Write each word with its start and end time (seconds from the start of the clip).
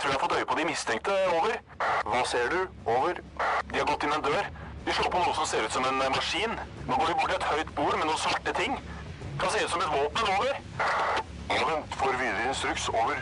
tror 0.00 0.12
jeg 0.12 0.16
har 0.16 0.24
fått 0.24 0.36
øye 0.38 0.48
på 0.48 0.56
de 0.58 0.64
mistenkte. 0.64 1.14
Over. 1.36 1.56
Hva 2.08 2.20
ser 2.28 2.48
du? 2.52 2.60
Over. 2.88 3.20
De 3.72 3.80
har 3.80 3.86
gått 3.90 4.06
inn 4.06 4.14
en 4.16 4.24
dør. 4.24 4.46
De 4.86 4.94
slår 4.96 5.10
på 5.12 5.20
noe 5.20 5.34
som 5.36 5.48
ser 5.48 5.66
ut 5.66 5.74
som 5.76 5.84
en 5.84 6.00
eh, 6.00 6.12
maskin. 6.14 6.54
Nå 6.88 6.96
går 6.96 7.10
de 7.10 7.16
bort 7.20 7.32
til 7.32 7.36
et 7.36 7.48
høyt 7.50 7.72
bord 7.76 7.96
med 7.98 8.08
noen 8.08 8.22
svarte 8.22 8.54
ting. 8.56 8.78
Kan 9.40 9.52
se 9.52 9.64
ut 9.64 9.74
som 9.74 9.84
et 9.84 9.92
våpen. 9.92 10.30
Over. 10.36 10.54
Ja, 11.50 11.66
vent. 11.68 11.98
Får 12.00 12.16
videre 12.16 12.46
instruks. 12.48 12.86
Over. 12.94 13.20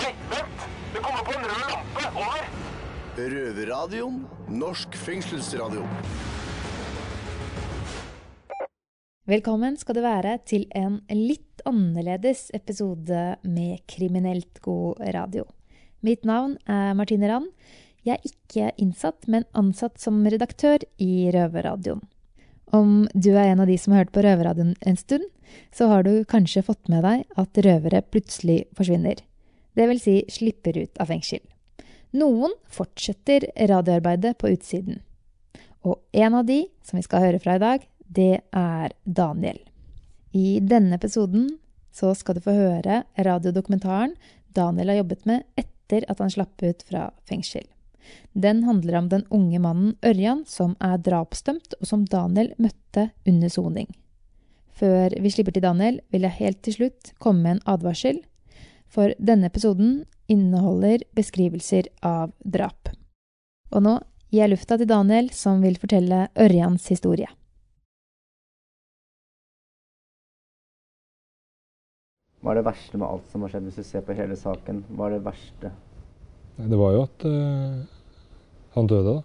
Nei, 0.00 0.10
vent! 0.32 0.66
Det 0.90 1.04
kommer 1.04 1.22
på 1.28 1.36
en 1.36 1.46
rød 1.52 1.62
lampe. 1.76 2.10
Over. 2.24 2.50
Røverradioen. 3.20 4.18
Norsk 4.50 4.98
fengselsradio. 4.98 5.86
Velkommen 9.30 9.78
skal 9.78 9.94
du 9.94 10.02
være 10.02 10.34
til 10.42 10.66
en 10.74 10.98
litt 11.14 11.62
annerledes 11.68 12.48
episode 12.56 13.22
med 13.46 13.86
kriminelt 13.86 14.58
god 14.64 15.04
radio. 15.14 15.46
Mitt 16.00 16.24
navn 16.24 16.56
er 16.64 16.94
Martine 16.96 17.28
Rand. 17.28 17.50
Jeg 18.08 18.16
er 18.16 18.30
ikke 18.30 18.70
innsatt, 18.80 19.26
men 19.28 19.44
ansatt 19.52 20.00
som 20.00 20.22
redaktør 20.24 20.80
i 20.96 21.28
Røverradioen. 21.34 22.00
Om 22.72 23.08
du 23.12 23.34
er 23.34 23.50
en 23.50 23.60
av 23.60 23.68
de 23.68 23.76
som 23.78 23.92
har 23.92 24.04
hørt 24.04 24.14
på 24.14 24.22
Røverradioen 24.24 24.76
en 24.86 24.96
stund, 24.96 25.26
så 25.74 25.90
har 25.90 26.06
du 26.06 26.24
kanskje 26.24 26.62
fått 26.64 26.88
med 26.88 27.02
deg 27.04 27.24
at 27.40 27.60
røvere 27.66 28.00
plutselig 28.06 28.62
forsvinner. 28.78 29.18
Det 29.76 29.86
vil 29.90 30.00
si 30.00 30.16
slipper 30.30 30.78
ut 30.78 31.00
av 31.02 31.10
fengsel. 31.10 31.42
Noen 32.16 32.54
fortsetter 32.70 33.50
radioarbeidet 33.70 34.36
på 34.38 34.52
utsiden. 34.54 35.02
Og 35.82 36.00
en 36.12 36.36
av 36.38 36.46
de 36.46 36.62
som 36.86 36.98
vi 36.98 37.04
skal 37.04 37.26
høre 37.26 37.42
fra 37.42 37.58
i 37.58 37.62
dag, 37.62 37.84
det 38.06 38.40
er 38.56 38.94
Daniel. 39.04 39.58
I 40.32 40.62
denne 40.62 40.96
episoden 40.96 41.48
så 41.92 42.14
skal 42.14 42.38
du 42.38 42.44
få 42.44 42.54
høre 42.54 43.02
radiodokumentaren 43.18 44.14
Daniel 44.54 44.94
har 44.94 45.02
jobbet 45.02 45.26
med 45.28 45.44
etter 45.58 45.79
at 46.08 46.20
han 46.22 46.30
slapp 46.30 46.62
ut 46.62 46.82
fra 46.88 47.10
fengsel. 47.28 47.66
Den 48.32 48.64
handler 48.64 48.98
om 48.98 49.08
den 49.08 49.24
unge 49.30 49.58
mannen 49.58 49.96
Ørjan 50.06 50.44
som 50.48 50.76
er 50.80 50.98
drapsdømt, 50.98 51.76
og 51.80 51.86
som 51.86 52.04
Daniel 52.04 52.52
møtte 52.58 53.10
under 53.28 53.48
soning. 53.52 53.90
Før 54.72 55.12
vi 55.20 55.30
slipper 55.30 55.52
til 55.52 55.66
Daniel, 55.66 56.00
vil 56.10 56.24
jeg 56.24 56.38
helt 56.38 56.62
til 56.64 56.78
slutt 56.78 57.12
komme 57.18 57.42
med 57.44 57.58
en 57.58 57.66
advarsel. 57.74 58.22
For 58.90 59.12
denne 59.18 59.50
episoden 59.50 60.04
inneholder 60.30 61.04
beskrivelser 61.14 61.90
av 62.06 62.32
drap. 62.42 62.88
Og 63.70 63.84
nå 63.84 63.98
gir 64.30 64.44
jeg 64.44 64.54
lufta 64.54 64.78
til 64.78 64.88
Daniel, 64.90 65.30
som 65.34 65.60
vil 65.62 65.78
fortelle 65.78 66.28
Ørjans 66.38 66.88
historie. 66.90 67.28
Hva 72.40 72.54
er 72.54 72.62
det 72.62 72.68
verste 72.70 72.96
med 72.96 73.04
alt 73.04 73.26
som 73.28 73.42
har 73.44 73.52
skjedd, 73.52 73.66
hvis 73.68 73.82
du 73.82 73.84
ser 73.84 74.04
på 74.04 74.16
hele 74.16 74.36
saken? 74.38 74.78
Hva 74.96 75.10
er 75.10 75.18
det 75.18 75.24
verste? 75.26 75.72
Nei, 76.56 76.68
Det 76.72 76.78
var 76.80 76.94
jo 76.94 77.02
at 77.04 77.26
uh, 77.28 77.82
han 78.76 78.88
døde, 78.88 79.12
da. 79.12 79.22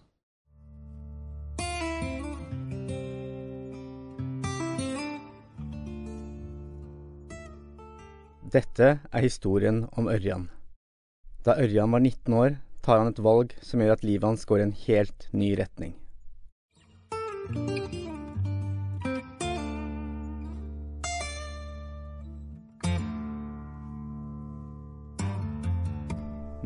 Dette 8.55 8.89
er 8.99 9.23
historien 9.23 9.85
om 9.95 10.07
Ørjan. 10.11 10.49
Da 11.47 11.55
Ørjan 11.59 11.91
var 11.95 12.03
19 12.03 12.35
år, 12.35 12.59
tar 12.83 12.99
han 12.99 13.11
et 13.11 13.23
valg 13.23 13.55
som 13.63 13.79
gjør 13.79 13.95
at 13.95 14.03
livet 14.03 14.27
hans 14.27 14.45
går 14.47 14.59
i 14.59 14.67
en 14.67 14.75
helt 14.85 15.29
ny 15.31 15.55
retning. 15.59 15.95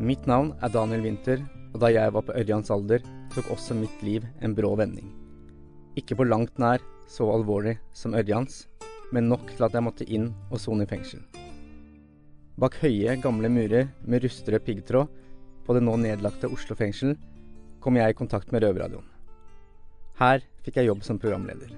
Mitt 0.00 0.24
navn 0.24 0.54
er 0.64 0.70
Daniel 0.72 1.02
Winther, 1.04 1.42
og 1.74 1.82
da 1.82 1.90
jeg 1.92 2.12
var 2.14 2.24
på 2.24 2.32
Ørjans 2.32 2.70
alder, 2.72 3.02
tok 3.34 3.50
også 3.52 3.74
mitt 3.76 4.00
liv 4.00 4.24
en 4.40 4.54
brå 4.56 4.70
vending. 4.80 5.10
Ikke 6.00 6.16
på 6.16 6.24
langt 6.24 6.56
nær 6.56 6.80
så 7.04 7.26
alvorlig 7.28 7.74
som 7.92 8.16
Ørjans, 8.16 8.62
men 9.12 9.28
nok 9.28 9.52
til 9.52 9.66
at 9.68 9.76
jeg 9.76 9.84
måtte 9.84 10.08
inn 10.08 10.30
og 10.48 10.56
sone 10.62 10.86
i 10.86 10.88
fengsel. 10.88 11.20
Bak 12.56 12.80
høye, 12.80 13.18
gamle 13.20 13.52
murer 13.52 13.92
med 14.08 14.24
rustrød 14.24 14.64
piggtråd 14.64 15.12
på 15.68 15.76
det 15.76 15.84
nå 15.84 16.00
nedlagte 16.00 16.48
Oslo 16.48 16.80
fengsel 16.80 17.12
kom 17.84 18.00
jeg 18.00 18.14
i 18.14 18.16
kontakt 18.16 18.56
med 18.56 18.64
Røverradioen. 18.64 19.04
Her 20.16 20.40
fikk 20.64 20.80
jeg 20.80 20.88
jobb 20.94 21.04
som 21.04 21.20
programleder. 21.20 21.76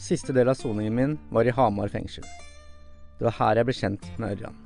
Siste 0.00 0.32
del 0.32 0.48
av 0.48 0.56
soningen 0.56 0.96
min 0.96 1.18
var 1.28 1.44
i 1.44 1.52
Hamar 1.52 1.92
fengsel. 1.92 2.24
Det 3.20 3.28
var 3.28 3.42
her 3.42 3.60
jeg 3.60 3.68
ble 3.68 3.82
kjent 3.84 4.14
med 4.16 4.38
Ørjan. 4.38 4.63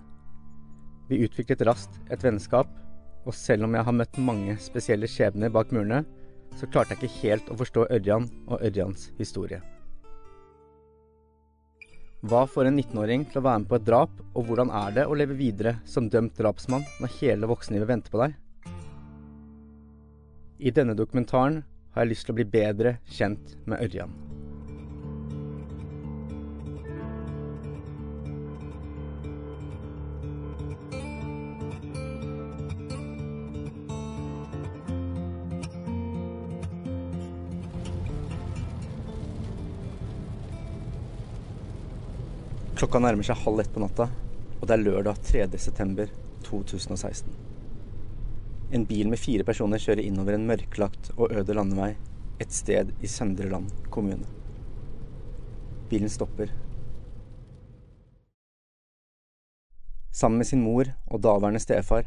Vi 1.08 1.22
utviklet 1.24 1.64
raskt 1.64 1.96
et 2.12 2.24
vennskap, 2.24 2.68
og 3.24 3.34
selv 3.36 3.64
om 3.64 3.74
jeg 3.76 3.84
har 3.84 3.96
møtt 3.96 4.20
mange 4.20 4.56
spesielle 4.60 5.08
skjebner 5.08 5.52
bak 5.52 5.72
murene, 5.72 6.02
så 6.56 6.68
klarte 6.68 6.94
jeg 6.94 7.02
ikke 7.02 7.22
helt 7.22 7.50
å 7.52 7.58
forstå 7.60 7.88
Ørjan 7.96 8.28
og 8.48 8.62
Ørjans 8.64 9.10
historie. 9.18 9.60
Hva 12.28 12.42
får 12.50 12.66
en 12.66 12.80
19-åring 12.80 13.28
til 13.30 13.38
å 13.38 13.44
være 13.46 13.62
med 13.62 13.70
på 13.70 13.78
et 13.78 13.86
drap, 13.86 14.14
og 14.34 14.48
hvordan 14.48 14.72
er 14.74 14.96
det 14.96 15.06
å 15.06 15.16
leve 15.16 15.38
videre 15.38 15.76
som 15.86 16.10
dømt 16.10 16.34
drapsmann 16.40 16.86
når 16.98 17.14
hele 17.20 17.50
voksenlivet 17.50 17.92
venter 17.92 18.14
på 18.14 18.24
deg? 18.24 18.34
I 20.58 20.74
denne 20.74 20.98
dokumentaren 20.98 21.62
har 21.94 22.02
jeg 22.02 22.16
lyst 22.16 22.26
til 22.26 22.34
å 22.34 22.40
bli 22.40 22.50
bedre 22.58 22.98
kjent 23.06 23.54
med 23.70 23.84
Ørjan. 23.86 24.27
Klokka 42.78 43.00
nærmer 43.02 43.26
seg 43.26 43.40
halv 43.42 43.58
ett 43.58 43.72
på 43.74 43.80
natta, 43.82 44.04
og 44.60 44.68
det 44.70 44.74
er 44.76 44.82
lørdag 44.84 45.16
3. 45.26 45.46
september 45.58 46.12
2016. 46.46 47.32
En 48.70 48.84
bil 48.86 49.10
med 49.10 49.18
fire 49.18 49.42
personer 49.42 49.82
kjører 49.82 50.04
innover 50.04 50.36
en 50.36 50.46
mørklagt 50.46 51.10
og 51.16 51.34
øde 51.34 51.56
landevei 51.58 51.96
et 52.38 52.54
sted 52.54 52.92
i 53.02 53.10
Søndre 53.10 53.50
Land 53.50 53.74
kommune. 53.90 54.30
Bilen 55.90 56.06
stopper. 56.06 56.54
Sammen 60.14 60.38
med 60.38 60.46
sin 60.46 60.62
mor 60.62 60.94
og 61.08 61.26
daværende 61.26 61.64
stefar 61.64 62.06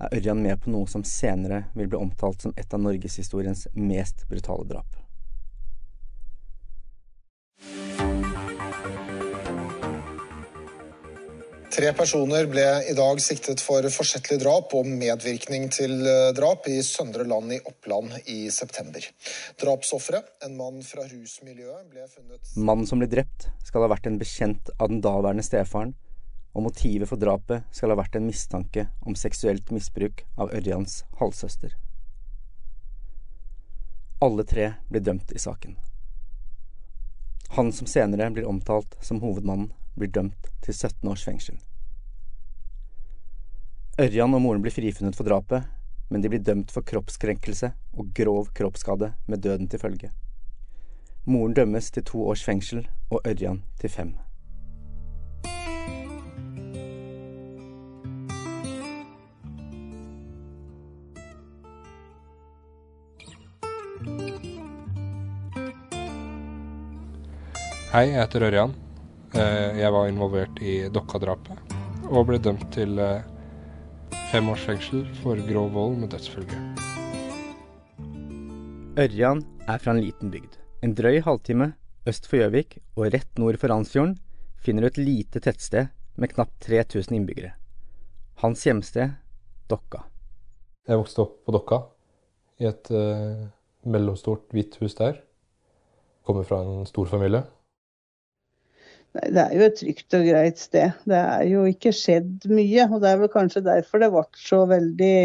er 0.00 0.16
Ørjan 0.16 0.40
med 0.40 0.64
på 0.64 0.72
noe 0.72 0.88
som 0.88 1.04
senere 1.04 1.66
vil 1.74 1.92
bli 1.92 2.00
omtalt 2.00 2.40
som 2.40 2.56
et 2.56 2.72
av 2.72 2.80
norgeshistoriens 2.80 3.68
mest 3.76 4.24
brutale 4.32 4.64
drap. 4.72 4.96
Tre 11.76 11.90
personer 11.92 12.46
ble 12.48 12.62
i 12.88 12.94
dag 12.96 13.18
siktet 13.20 13.60
for 13.60 13.84
forsettlig 13.92 14.38
drap 14.40 14.70
og 14.78 14.86
medvirkning 14.88 15.66
til 15.68 16.06
eh, 16.08 16.30
drap 16.32 16.64
i 16.72 16.78
Søndre 16.80 17.26
Land 17.28 17.52
i 17.52 17.58
Oppland 17.68 18.14
i 18.32 18.46
september. 18.48 19.04
Drapsofferet, 19.60 20.30
en 20.46 20.56
mann 20.56 20.80
fra 20.86 21.04
rusmiljøet, 21.04 21.84
ble 21.92 22.08
funnet 22.08 22.56
Mannen 22.56 22.88
som 22.88 23.02
ble 23.02 23.10
drept, 23.12 23.50
skal 23.68 23.84
ha 23.84 23.90
vært 23.92 24.08
en 24.08 24.16
bekjent 24.16 24.72
av 24.78 24.88
den 24.88 25.04
daværende 25.04 25.44
stefaren, 25.44 25.92
og 26.56 26.64
motivet 26.70 27.12
for 27.12 27.20
drapet 27.20 27.68
skal 27.76 27.92
ha 27.92 28.00
vært 28.00 28.16
en 28.16 28.24
mistanke 28.24 28.88
om 29.04 29.18
seksuelt 29.26 29.68
misbruk 29.68 30.24
av 30.40 30.56
Ørjans 30.56 31.02
halvsøster. 31.20 31.76
Alle 34.24 34.48
tre 34.48 34.78
blir 34.88 35.04
dømt 35.04 35.36
i 35.36 35.44
saken. 35.44 35.76
Han 37.60 37.68
som 37.76 37.84
senere 37.84 38.32
blir 38.32 38.48
omtalt 38.48 38.96
som 39.04 39.20
hovedmannen, 39.20 39.74
blir 39.96 40.12
dømt 40.12 40.50
til 40.62 40.74
17 40.74 41.08
års 41.10 41.24
fengsel. 41.24 41.56
Ørjan 44.00 44.36
og 44.36 44.42
moren 44.44 44.60
blir 44.64 44.74
frifunnet 44.74 45.16
for 45.16 45.24
drapet, 45.24 45.64
men 46.12 46.22
de 46.22 46.30
blir 46.30 46.44
dømt 46.44 46.70
for 46.70 46.84
kroppskrenkelse 46.86 47.72
og 47.96 48.12
grov 48.14 48.52
kroppsskade 48.54 49.14
med 49.26 49.42
døden 49.42 49.68
til 49.72 49.80
følge. 49.80 50.12
Moren 51.24 51.56
dømmes 51.56 51.90
til 51.90 52.04
to 52.04 52.22
års 52.28 52.44
fengsel 52.44 52.86
og 53.10 53.24
Ørjan 53.26 53.64
til 53.80 53.90
fem. 53.90 54.14
Hei, 67.96 68.10
jeg 68.12 68.20
heter 68.20 68.44
Ørjan. 68.44 68.85
Eh, 69.36 69.78
Jeg 69.82 69.92
var 69.92 70.08
involvert 70.08 70.60
i 70.64 70.86
Dokka-drapet 70.88 71.74
og 72.08 72.28
ble 72.28 72.38
dømt 72.40 72.62
til 72.72 72.96
eh, 73.02 73.24
fem 74.30 74.46
års 74.48 74.62
fengsel 74.64 75.02
for 75.20 75.36
grov 75.44 75.74
vold 75.74 75.98
med 76.00 76.14
dødsfølge. 76.14 76.56
Ørjan 78.96 79.42
er 79.68 79.82
fra 79.82 79.92
en 79.92 80.00
liten 80.00 80.32
bygd. 80.32 80.56
En 80.80 80.94
drøy 80.96 81.20
halvtime 81.26 81.74
øst 82.08 82.30
for 82.30 82.40
Gjøvik 82.40 82.78
og 82.94 83.10
rett 83.12 83.42
nord 83.42 83.58
for 83.60 83.68
Randsfjorden 83.68 84.14
finner 84.64 84.86
du 84.86 84.88
et 84.88 85.02
lite 85.02 85.42
tettsted 85.44 85.92
med 86.16 86.32
knapt 86.32 86.56
3000 86.64 87.18
innbyggere. 87.18 87.52
Hans 88.40 88.64
hjemsted 88.64 89.18
Dokka. 89.68 90.06
Jeg 90.88 90.96
vokste 90.96 91.26
opp 91.26 91.36
på 91.44 91.52
Dokka, 91.52 91.82
i 92.62 92.70
et 92.70 92.88
uh, 92.94 93.44
mellomstort, 93.84 94.46
hvitt 94.54 94.78
hus 94.80 94.96
der. 94.96 95.18
Kommer 96.24 96.46
fra 96.48 96.62
en 96.62 96.88
stor 96.88 97.10
familie. 97.10 97.42
Det 99.16 99.42
er 99.42 99.54
jo 99.56 99.66
et 99.66 99.78
trygt 99.78 100.16
og 100.18 100.26
greit 100.26 100.60
sted. 100.60 100.94
Det 101.08 101.18
er 101.18 101.42
jo 101.48 101.64
ikke 101.70 101.92
skjedd 101.94 102.46
mye. 102.50 102.86
Og 102.90 103.00
det 103.02 103.10
er 103.10 103.20
vel 103.22 103.32
kanskje 103.32 103.64
derfor 103.66 104.02
det 104.02 104.12
ble 104.12 104.24
så 104.40 104.62
veldig 104.68 105.16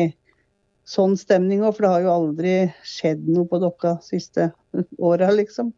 sånn 0.91 1.13
stemning 1.19 1.61
òg, 1.63 1.75
for 1.75 1.85
det 1.85 1.91
har 1.93 2.05
jo 2.05 2.15
aldri 2.15 2.55
skjedd 2.87 3.27
noe 3.29 3.47
på 3.49 3.61
Dokka 3.61 3.95
siste 4.05 4.49
åra, 5.11 5.29
liksom. 5.35 5.71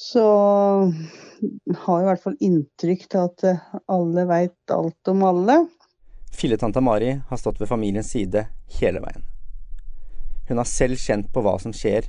Så 0.00 0.24
har 1.84 2.00
i 2.00 2.06
hvert 2.08 2.22
fall 2.22 2.38
inntrykk 2.40 3.04
til 3.10 3.26
at 3.26 3.44
alle 3.90 4.24
veit 4.28 4.72
alt 4.74 5.12
om 5.12 5.26
alle. 5.28 5.58
Filletanta 6.32 6.80
Mari 6.80 7.18
har 7.28 7.40
stått 7.40 7.60
ved 7.60 7.68
familiens 7.68 8.12
side 8.14 8.46
hele 8.80 9.02
veien. 9.02 9.26
Hun 10.48 10.58
har 10.58 10.68
selv 10.68 10.98
kjent 10.98 11.28
på 11.34 11.42
hva 11.44 11.58
som 11.62 11.74
skjer 11.76 12.08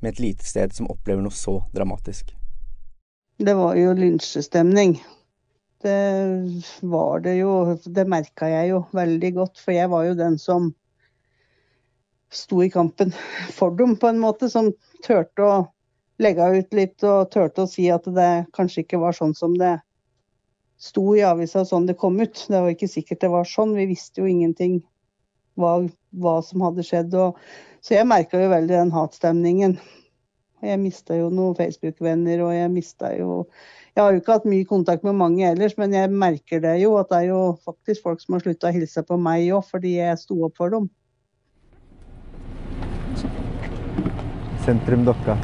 med 0.00 0.14
et 0.14 0.22
lite 0.22 0.46
sted 0.46 0.72
som 0.74 0.88
opplever 0.90 1.22
noe 1.24 1.34
så 1.34 1.60
dramatisk. 1.74 2.37
Det 3.38 3.54
var 3.54 3.76
jo 3.78 3.92
lynsjestemning. 3.94 5.04
Det 5.82 6.62
var 6.80 7.20
det 7.20 7.36
jo. 7.38 7.78
Det 7.84 8.04
merka 8.10 8.48
jeg 8.50 8.72
jo 8.72 8.80
veldig 8.98 9.30
godt, 9.36 9.60
for 9.62 9.76
jeg 9.76 9.90
var 9.92 10.08
jo 10.08 10.16
den 10.18 10.38
som 10.42 10.72
sto 12.34 12.64
i 12.64 12.70
kampen 12.70 13.12
for 13.54 13.76
dem, 13.78 13.94
på 13.96 14.10
en 14.10 14.18
måte. 14.18 14.48
Som 14.50 14.72
turte 15.06 15.44
å 15.46 15.60
legge 16.18 16.48
ut 16.56 16.74
litt 16.74 17.06
og 17.06 17.30
turte 17.30 17.62
å 17.62 17.70
si 17.70 17.86
at 17.94 18.08
det 18.10 18.48
kanskje 18.58 18.82
ikke 18.82 18.98
var 19.04 19.14
sånn 19.14 19.36
som 19.38 19.54
det 19.60 19.76
sto 20.82 21.14
i 21.14 21.22
avisa, 21.26 21.62
sånn 21.62 21.86
det 21.86 21.98
kom 21.98 22.18
ut. 22.18 22.42
Det 22.50 22.58
var 22.58 22.74
ikke 22.74 22.90
sikkert 22.90 23.22
det 23.22 23.30
var 23.36 23.46
sånn. 23.46 23.76
Vi 23.78 23.86
visste 23.92 24.24
jo 24.24 24.26
ingenting 24.26 24.80
hva, 25.54 25.76
hva 26.10 26.40
som 26.42 26.66
hadde 26.66 26.86
skjedd. 26.86 27.14
Og, 27.14 27.38
så 27.86 28.00
jeg 28.00 28.10
merka 28.10 28.42
jo 28.42 28.50
veldig 28.50 28.74
den 28.74 28.94
hatstemningen. 28.98 29.78
Jeg 30.64 30.78
mista 30.82 31.14
jo 31.14 31.28
noen 31.30 31.54
Facebook-venner, 31.54 32.40
og 32.42 32.54
jeg 32.56 32.70
mista 32.72 33.12
jo 33.14 33.44
Jeg 33.94 34.02
har 34.02 34.14
jo 34.14 34.20
ikke 34.20 34.34
hatt 34.36 34.46
mye 34.46 34.66
kontakt 34.66 35.02
med 35.06 35.16
mange 35.18 35.42
ellers, 35.46 35.74
men 35.78 35.94
jeg 35.94 36.10
merker 36.10 36.60
det 36.62 36.76
jo 36.82 36.92
at 37.00 37.08
det 37.10 37.18
er 37.18 37.30
jo 37.32 37.40
faktisk 37.66 38.04
folk 38.04 38.20
som 38.22 38.36
har 38.36 38.44
slutta 38.44 38.70
å 38.70 38.74
hilse 38.76 39.02
på 39.02 39.18
meg 39.18 39.48
òg, 39.50 39.64
fordi 39.66 39.96
jeg 39.96 40.20
sto 40.20 40.36
opp 40.46 40.60
for 40.60 40.70
dem. 40.70 40.86
Sentrum 44.62 45.02
Dokka. 45.08 45.34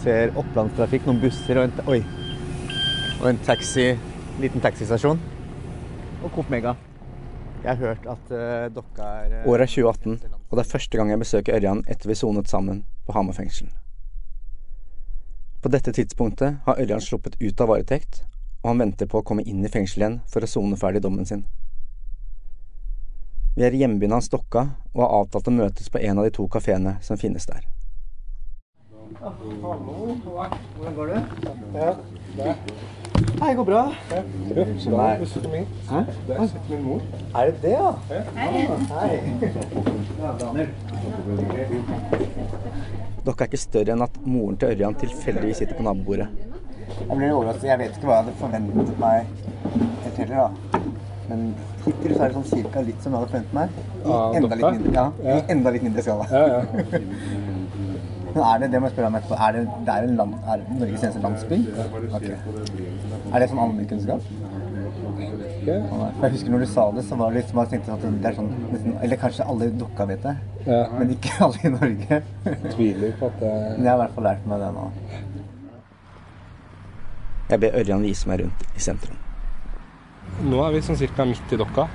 Ser 0.00 0.32
opplandstrafikk, 0.38 1.04
noen 1.08 1.20
busser 1.20 1.60
og 1.60 1.68
en, 1.68 1.84
oi, 1.92 1.98
og 3.18 3.28
en 3.34 3.42
taxi, 3.44 3.90
liten 4.40 4.64
taxistasjon. 4.64 5.20
Og 6.22 6.32
Coop 6.32 6.48
Mega. 6.52 6.76
Jeg 7.62 7.76
har 7.76 7.80
hørt 7.82 8.08
at 8.10 8.32
uh, 8.32 8.70
Dokka 8.74 9.12
er 9.26 9.38
uh, 9.42 9.52
Året 9.52 9.68
er 9.68 9.74
2018, 9.74 10.18
og 10.48 10.56
det 10.56 10.64
er 10.64 10.72
første 10.72 10.98
gang 10.98 11.12
jeg 11.12 11.22
besøker 11.26 11.60
Ørjan 11.60 11.84
etter 11.90 12.10
vi 12.10 12.18
sonet 12.18 12.50
sammen 12.50 12.84
på 13.06 13.18
Hamar 13.18 13.36
fengsel. 13.36 13.68
På 15.62 15.68
dette 15.68 15.92
tidspunktet 15.92 16.56
har 16.64 16.80
Ørjan 16.82 17.00
sluppet 17.00 17.36
ut 17.38 17.60
av 17.60 17.68
varetekt, 17.70 18.24
og 18.62 18.72
han 18.72 18.80
venter 18.82 19.06
på 19.06 19.20
å 19.20 19.26
komme 19.26 19.44
inn 19.46 19.62
i 19.62 19.70
fengsel 19.70 20.02
igjen 20.02 20.16
for 20.32 20.42
å 20.42 20.48
sone 20.50 20.78
ferdig 20.80 21.04
dommen 21.04 21.28
sin. 21.28 21.44
Vi 23.54 23.62
er 23.62 23.76
i 23.76 23.84
hjembyen 23.84 24.16
hans 24.16 24.30
Dokka 24.32 24.64
og 24.90 25.04
har 25.04 25.14
avtalt 25.20 25.52
å 25.52 25.54
møtes 25.54 25.92
på 25.92 26.02
en 26.02 26.18
av 26.18 26.26
de 26.26 26.34
to 26.34 26.48
kafeene 26.50 26.96
som 27.06 27.20
finnes 27.20 27.46
der. 27.46 27.62
Hallo, 29.22 30.16
hvordan 30.26 30.98
går 30.98 31.14
det? 31.14 31.22
Ja, 31.46 31.54
det 32.40 32.56
Hei, 33.22 33.54
går 33.54 33.64
bra. 33.64 33.82
det 34.08 34.58
er 34.58 35.18
bussen 35.18 35.44
min. 35.52 35.66
Hæ? 35.90 35.98
Det 36.28 36.52
min 36.70 36.82
mor. 36.84 37.00
Er 37.34 37.44
det 37.50 37.54
det, 37.62 37.70
ja? 37.70 37.90
Hei. 38.36 38.68
Dere 43.24 43.34
er 43.38 43.44
ikke 43.46 43.60
større 43.60 43.94
enn 43.94 44.02
at 44.06 44.16
moren 44.26 44.56
til 44.58 44.72
Ørjan 44.74 44.96
tilfeldigvis 44.98 45.56
sitter 45.62 45.78
på 45.78 45.86
nabobordet. 45.86 46.28
Jeg 47.08 47.16
blir 47.16 47.32
overrasket. 47.32 47.68
Jeg 47.70 47.78
vet 47.78 47.96
ikke 47.96 48.08
hva 48.10 48.16
jeg 48.16 48.24
hadde 48.24 48.38
forventet 48.40 48.98
meg 48.98 49.16
helt 50.04 50.18
heller, 50.22 50.36
da. 50.36 50.48
Men 51.28 51.44
hittil 51.84 52.16
så 52.16 52.24
er 52.24 52.32
det 52.32 52.36
sånn 52.40 52.50
cirka 52.50 52.82
litt 52.88 53.00
som 53.04 53.14
jeg 53.14 53.20
hadde 53.22 53.30
forventet 53.30 53.54
meg. 53.54 53.68
I 54.02 54.40
enda 54.40 54.58
litt 54.58 54.66
mindre, 54.66 54.94
ja, 54.98 55.06
Ja. 55.28 55.36
i 55.38 55.40
enda 55.56 55.68
litt 55.76 55.86
mindre 55.86 56.02
skala. 56.02 56.26
Ja, 56.32 56.42
ja. 56.48 56.60
Men 58.32 58.44
er 58.48 58.58
det, 58.62 58.68
det 58.72 58.78
må 58.80 58.88
jeg 58.88 58.94
spørre 58.94 59.08
om 59.10 59.16
etterpå, 59.18 59.36
er 59.46 59.50
det, 59.52 59.62
det 59.86 59.92
er 59.94 60.06
en 60.08 60.14
land, 60.16 60.34
er 60.48 60.60
det 60.62 60.76
Norges 60.80 61.02
eneste 61.04 61.20
landsby? 61.20 61.56
Ok. 62.16 62.28
Er 63.32 63.40
det 63.40 63.48
som 63.50 63.58
allmennkunnskap? 63.62 64.20
Okay. 65.12 65.78
Jeg 66.22 66.30
husker 66.34 66.50
når 66.50 66.58
du 66.64 66.66
sa 66.66 66.84
det, 66.92 67.04
så 67.06 67.16
var 67.16 67.30
det 67.30 67.42
liksom, 67.42 67.58
jeg 67.62 67.70
tenkte 67.70 67.92
at 67.94 68.02
det 68.22 68.28
er 68.30 68.34
sånn, 68.36 68.48
nesten, 68.72 68.94
eller 69.04 69.20
kanskje 69.20 69.46
alle 69.48 69.68
i 69.70 69.74
Dokka 69.78 70.06
vet 70.10 70.24
det, 70.26 70.32
Ja. 70.66 70.80
men 70.98 71.10
ikke 71.14 71.32
alle 71.46 71.60
i 71.64 71.70
Norge. 71.72 72.18
Tviler 72.74 73.14
på 73.20 73.28
at 73.30 73.38
det 73.40 73.52
Men 73.78 73.84
jeg 73.86 73.90
har 73.92 73.96
i 73.98 74.02
hvert 74.02 74.14
fall 74.16 74.26
lært 74.26 74.46
meg 74.50 74.64
det 74.64 74.70
nå. 74.76 74.84
Jeg 77.52 77.60
ber 77.62 77.78
Ørjan 77.82 78.02
vise 78.06 78.28
meg 78.30 78.40
rundt 78.42 78.66
i 78.76 78.80
sentrum. 78.82 79.18
Nå 80.48 80.62
er 80.66 80.72
vi 80.74 80.82
sånn 80.82 80.98
cirka 80.98 81.26
midt 81.28 81.52
i 81.52 81.58
Dokka, 81.60 81.86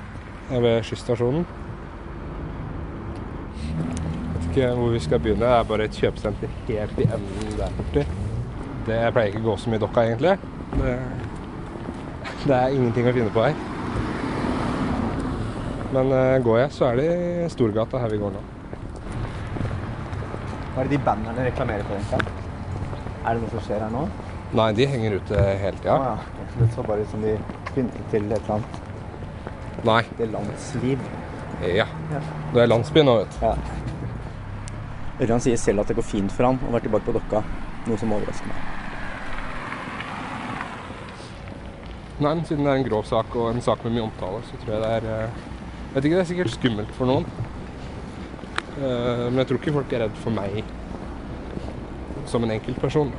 ved 0.50 0.84
skysstasjonen. 0.88 1.44
Vet 4.32 4.48
ikke 4.50 4.68
hvor 4.78 4.94
vi 4.94 5.00
skal 5.04 5.20
begynne. 5.22 5.44
Det 5.44 5.54
er 5.58 5.68
bare 5.70 5.88
et 5.90 5.98
kjøpesenter 5.98 6.52
helt 6.70 7.00
i 7.04 7.08
enden 7.08 7.56
der 7.58 7.74
borte. 7.78 8.04
Det 8.88 8.96
jeg 9.02 9.12
pleier 9.16 9.28
ikke 9.34 9.42
å 9.44 9.48
gå 9.50 9.56
så 9.60 9.68
mye 9.72 9.80
i 9.80 9.84
Dokka, 9.84 10.04
egentlig. 10.08 10.38
Det, 10.78 10.94
det 12.46 12.54
er 12.54 12.76
ingenting 12.76 13.08
å 13.08 13.14
finne 13.16 13.32
på 13.34 13.44
her. 13.46 13.58
Men 15.92 16.12
eh, 16.12 16.38
går 16.44 16.58
jeg, 16.62 16.72
så 16.76 16.90
er 16.90 17.00
det 17.00 17.10
Storgata 17.54 18.00
her 18.02 18.12
vi 18.12 18.20
går 18.20 18.34
nå. 18.34 18.42
Hva 20.74 20.82
er 20.84 20.90
det 20.90 20.98
de 20.98 21.04
bannerne 21.04 21.46
reklamerer 21.48 21.86
for 21.88 21.96
egentlig? 21.98 22.34
Er 23.24 23.34
det 23.34 23.42
noe 23.42 23.52
som 23.54 23.64
skjer 23.66 23.82
her 23.82 23.94
nå? 23.94 24.04
Nei, 24.58 24.68
de 24.76 24.86
henger 24.88 25.18
ute 25.18 25.46
hele 25.62 25.80
tida. 25.80 25.96
Å 25.96 26.12
ja. 26.12 26.44
Det 26.58 26.68
så 26.74 26.84
bare 26.86 27.04
ut 27.04 27.10
som 27.12 27.24
de 27.24 27.34
pyntet 27.74 28.06
til 28.12 28.30
et 28.30 28.38
eller 28.38 28.54
annet. 28.58 28.78
Nei. 29.88 30.00
Det 30.16 30.26
er 30.28 30.32
landsliv. 30.36 31.04
Ja. 31.74 31.86
Det 32.54 32.62
er 32.62 32.70
landsby 32.70 33.04
nå, 33.04 33.18
vet 33.22 33.36
du. 33.36 33.44
Ja. 33.44 33.54
Ørjan 35.18 35.42
sier 35.42 35.58
selv 35.58 35.82
at 35.82 35.90
det 35.90 35.98
går 35.98 36.06
fint 36.06 36.32
for 36.34 36.46
han 36.46 36.60
å 36.62 36.74
være 36.74 36.86
tilbake 36.86 37.08
på 37.08 37.16
Dokka, 37.18 37.42
noe 37.88 37.98
som 37.98 38.12
overrasker 38.14 38.52
meg. 38.52 38.77
Nei, 42.18 42.32
men 42.34 42.44
siden 42.44 42.64
det 42.66 42.72
er 42.72 42.80
en 42.80 42.88
grov 42.88 43.04
sak 43.06 43.34
og 43.38 43.52
en 43.52 43.62
sak 43.62 43.84
med 43.86 43.94
mye 43.94 44.08
omtale, 44.08 44.40
så 44.48 44.58
tror 44.58 44.74
jeg 44.74 44.82
det 44.82 44.90
er 44.96 45.06
Jeg 45.08 45.94
Vet 45.94 46.04
ikke, 46.04 46.16
det 46.16 46.22
er 46.24 46.28
sikkert 46.28 46.52
skummelt 46.52 46.90
for 46.96 47.08
noen. 47.08 47.24
Eh, 48.78 49.22
Men 49.30 49.38
jeg 49.40 49.48
tror 49.48 49.58
ikke 49.60 49.72
folk 49.78 49.92
er 49.96 50.02
redd 50.04 50.18
for 50.20 50.34
meg 50.36 50.58
som 52.28 52.44
en 52.44 52.52
enkeltperson. 52.52 53.12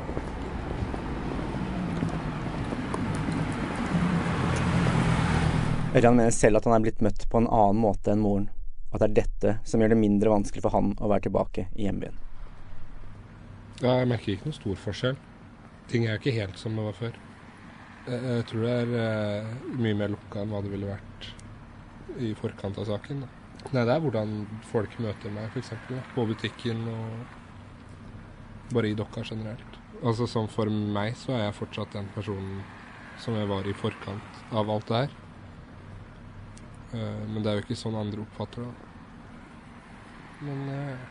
Ørjan 5.95 6.19
mener 6.19 6.35
selv 6.35 6.59
at 6.59 6.67
han 6.69 6.75
er 6.75 6.83
blitt 6.85 7.01
møtt 7.01 7.25
på 7.31 7.39
en 7.41 7.47
annen 7.49 7.79
måte 7.81 8.13
enn 8.13 8.21
moren, 8.21 8.49
og 8.91 8.99
at 8.99 9.01
det 9.01 9.07
er 9.09 9.15
dette 9.23 9.55
som 9.65 9.81
gjør 9.81 9.95
det 9.95 10.01
mindre 10.03 10.29
vanskelig 10.35 10.61
for 10.61 10.75
han 10.75 10.91
å 11.01 11.09
være 11.09 11.25
tilbake 11.25 11.65
i 11.73 11.87
hjembyen. 11.87 12.19
Ja, 13.81 13.95
jeg 13.97 14.11
merker 14.11 14.35
ikke 14.35 14.51
noen 14.51 14.59
stor 14.59 14.77
forskjell. 14.85 15.17
Ting 15.89 16.05
er 16.05 16.13
jo 16.13 16.21
ikke 16.21 16.35
helt 16.37 16.61
som 16.61 16.77
det 16.77 16.85
var 16.85 16.99
før. 16.99 17.17
Jeg, 18.09 18.21
jeg 18.25 18.45
tror 18.49 18.63
det 18.65 18.71
er 18.73 18.93
eh, 18.99 19.49
mye 19.77 19.97
mer 19.99 20.13
lukka 20.15 20.41
enn 20.41 20.53
hva 20.53 20.63
det 20.65 20.71
ville 20.73 20.89
vært 20.89 21.27
i 22.19 22.31
forkant 22.37 22.79
av 22.81 22.87
saken. 22.89 23.21
Da. 23.23 23.29
Nei, 23.75 23.83
det 23.85 23.93
er 23.93 24.01
hvordan 24.01 24.33
folk 24.71 24.95
møter 25.03 25.33
meg, 25.35 25.51
f.eks. 25.53 25.73
På 26.15 26.25
butikken 26.29 26.81
og 26.89 28.73
bare 28.73 28.89
i 28.89 28.97
Dokka 28.97 29.21
generelt. 29.25 29.77
Altså 29.99 30.27
som 30.31 30.47
For 30.47 30.69
meg 30.71 31.17
så 31.19 31.33
er 31.35 31.43
jeg 31.47 31.57
fortsatt 31.59 31.95
den 31.97 32.07
personen 32.15 32.61
som 33.19 33.35
jeg 33.35 33.49
var 33.49 33.67
i 33.67 33.75
forkant 33.75 34.43
av 34.55 34.69
alt 34.71 34.87
det 34.89 35.01
her. 35.03 35.15
Eh, 36.95 37.23
Men 37.29 37.43
det 37.43 37.51
er 37.51 37.59
jo 37.59 37.65
ikke 37.67 37.79
sånn 37.83 37.99
andre 37.99 38.23
oppfatter 38.25 38.65
det. 38.65 38.75
Men 40.47 40.69
eh, 40.73 41.07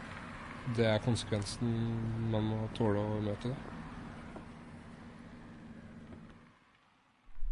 det 0.76 0.86
er 0.88 1.04
konsekvensen 1.04 1.74
man 2.32 2.48
må 2.48 2.62
tåle 2.78 3.00
å 3.00 3.20
møte. 3.24 3.52
Da. 3.52 3.77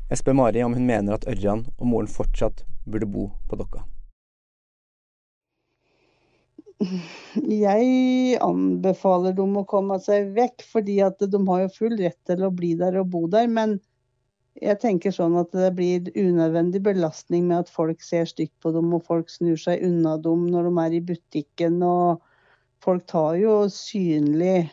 Jeg 0.07 0.21
spør 0.21 0.37
Mari 0.39 0.61
om 0.63 0.75
hun 0.77 0.87
mener 0.87 1.17
at 1.17 1.25
Ørjan 1.27 1.65
og 1.81 1.87
moren 1.91 2.07
fortsatt 2.07 2.63
burde 2.87 3.09
bo 3.11 3.25
på 3.51 3.57
Dokka. 3.59 3.81
Jeg 7.57 8.37
anbefaler 8.45 9.35
dem 9.35 9.57
å 9.59 9.65
komme 9.67 9.97
seg 10.05 10.31
vekk, 10.37 10.63
fordi 10.71 11.01
at 11.03 11.19
de 11.19 11.41
har 11.49 11.65
jo 11.65 11.73
full 11.75 11.97
rett 11.99 12.19
til 12.29 12.45
å 12.47 12.53
bli 12.55 12.75
der 12.79 13.01
og 13.01 13.11
bo 13.17 13.25
der. 13.33 13.49
Men 13.51 13.79
jeg 14.63 14.79
tenker 14.85 15.15
sånn 15.17 15.35
at 15.41 15.51
det 15.57 15.73
blir 15.75 16.07
unødvendig 16.15 16.85
belastning 16.87 17.49
med 17.49 17.65
at 17.65 17.73
folk 17.73 18.05
ser 18.05 18.31
stygt 18.31 18.55
på 18.63 18.71
dem, 18.77 18.95
og 18.95 19.03
folk 19.09 19.33
snur 19.33 19.59
seg 19.59 19.83
unna 19.89 20.15
dem 20.23 20.47
når 20.53 20.71
de 20.71 20.75
er 20.85 20.99
i 21.01 21.05
butikken. 21.11 21.83
Og 21.83 22.23
folk 22.85 23.09
tar 23.11 23.41
jo 23.43 23.65
synlig 23.73 24.69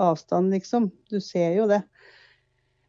avstand, 0.00 0.54
liksom. 0.56 0.88
Du 1.12 1.20
ser 1.20 1.58
jo 1.60 1.68
det. 1.68 1.82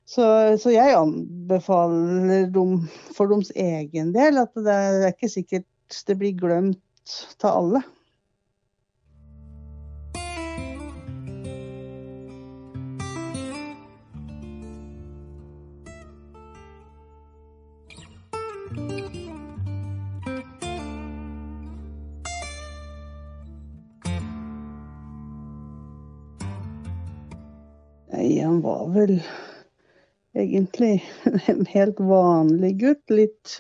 Så, 0.10 0.26
så 0.58 0.72
jeg 0.74 0.96
anbefaler 0.98 2.48
dem 2.50 2.80
for 3.14 3.30
deres 3.30 3.52
egen 3.54 4.10
del 4.16 4.42
at 4.42 4.56
det 4.58 4.74
er 4.74 5.12
ikke 5.12 5.30
sikkert 5.30 5.68
det 6.08 6.16
blir 6.18 6.34
glemt 6.38 7.14
av 7.46 7.60
alle. 7.60 7.84
Nei, 28.10 28.42
han 28.42 28.58
var 28.66 28.90
vel 28.98 29.20
egentlig 30.40 31.04
en 31.52 31.66
helt 31.70 32.00
vanlig 32.00 32.76
gutt. 32.84 33.04
Litt, 33.14 33.60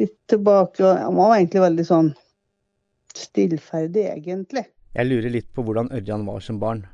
litt 0.00 0.16
tilbake 0.30 0.84
Han 0.84 1.18
var 1.18 1.36
egentlig 1.36 1.64
veldig 1.64 1.86
sånn 1.88 2.12
stillferdig, 3.18 4.04
egentlig. 4.12 4.68
Jeg 4.94 5.08
lurer 5.08 5.32
litt 5.32 5.48
på 5.54 5.64
hvordan 5.64 5.90
Ørjan 5.94 6.26
var 6.28 6.40
som 6.44 6.60
barn. 6.62 6.86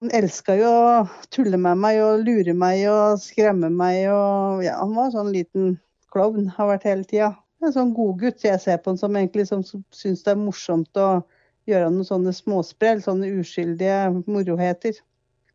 Han 0.00 0.12
elska 0.16 0.54
jo 0.56 0.68
å 0.70 0.92
tulle 1.34 1.58
med 1.60 1.80
meg 1.80 1.98
og 2.00 2.22
lure 2.24 2.54
meg 2.56 2.86
og 2.88 3.20
skremme 3.20 3.68
meg 3.72 4.06
og 4.08 4.62
Ja, 4.64 4.78
han 4.80 4.94
var 4.96 5.10
en 5.10 5.16
sånn 5.18 5.32
liten 5.34 5.74
klovn, 6.12 6.48
har 6.56 6.70
vært 6.72 6.86
hele 6.88 7.04
tida. 7.04 7.34
En 7.60 7.74
sånn 7.74 7.92
godgutt. 7.94 8.40
Jeg 8.44 8.60
ser 8.62 8.80
på 8.80 8.94
han 8.94 9.00
som 9.00 9.16
egentlig 9.18 9.46
som 9.50 9.62
syns 9.66 10.24
det 10.24 10.32
er 10.32 10.40
morsomt 10.40 10.96
å 10.96 11.20
gjøre 11.68 11.90
noen 11.92 12.08
sånne 12.08 12.32
småsprell, 12.34 13.02
sånne 13.04 13.28
uskyldige 13.42 14.24
moroheter. 14.24 14.96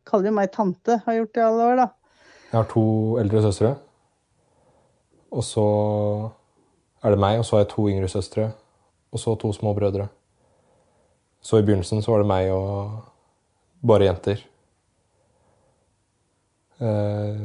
Kaller 0.06 0.30
jo 0.30 0.36
meg 0.38 0.52
tante, 0.54 1.00
har 1.04 1.18
gjort 1.18 1.34
det 1.34 1.42
i 1.42 1.46
alle 1.48 1.70
år, 1.72 1.80
da. 1.82 1.88
Jeg 2.50 2.56
har 2.60 2.68
to 2.70 2.86
eldre 3.20 3.42
søstre. 3.42 3.74
Og 5.34 5.44
så 5.44 5.66
er 7.02 7.12
det 7.12 7.20
meg, 7.20 7.40
og 7.40 7.46
så 7.46 7.56
har 7.56 7.64
jeg 7.64 7.72
to 7.74 7.88
yngre 7.90 8.08
søstre. 8.10 8.50
Og 9.12 9.22
så 9.22 9.34
to 9.40 9.52
små 9.52 9.74
brødre. 9.74 10.08
Så 11.42 11.60
i 11.60 11.66
begynnelsen 11.66 12.02
så 12.02 12.12
var 12.12 12.22
det 12.22 12.30
meg 12.30 12.50
og 12.54 13.02
bare 13.86 14.08
jenter. 14.08 14.42
Eh, 16.82 17.44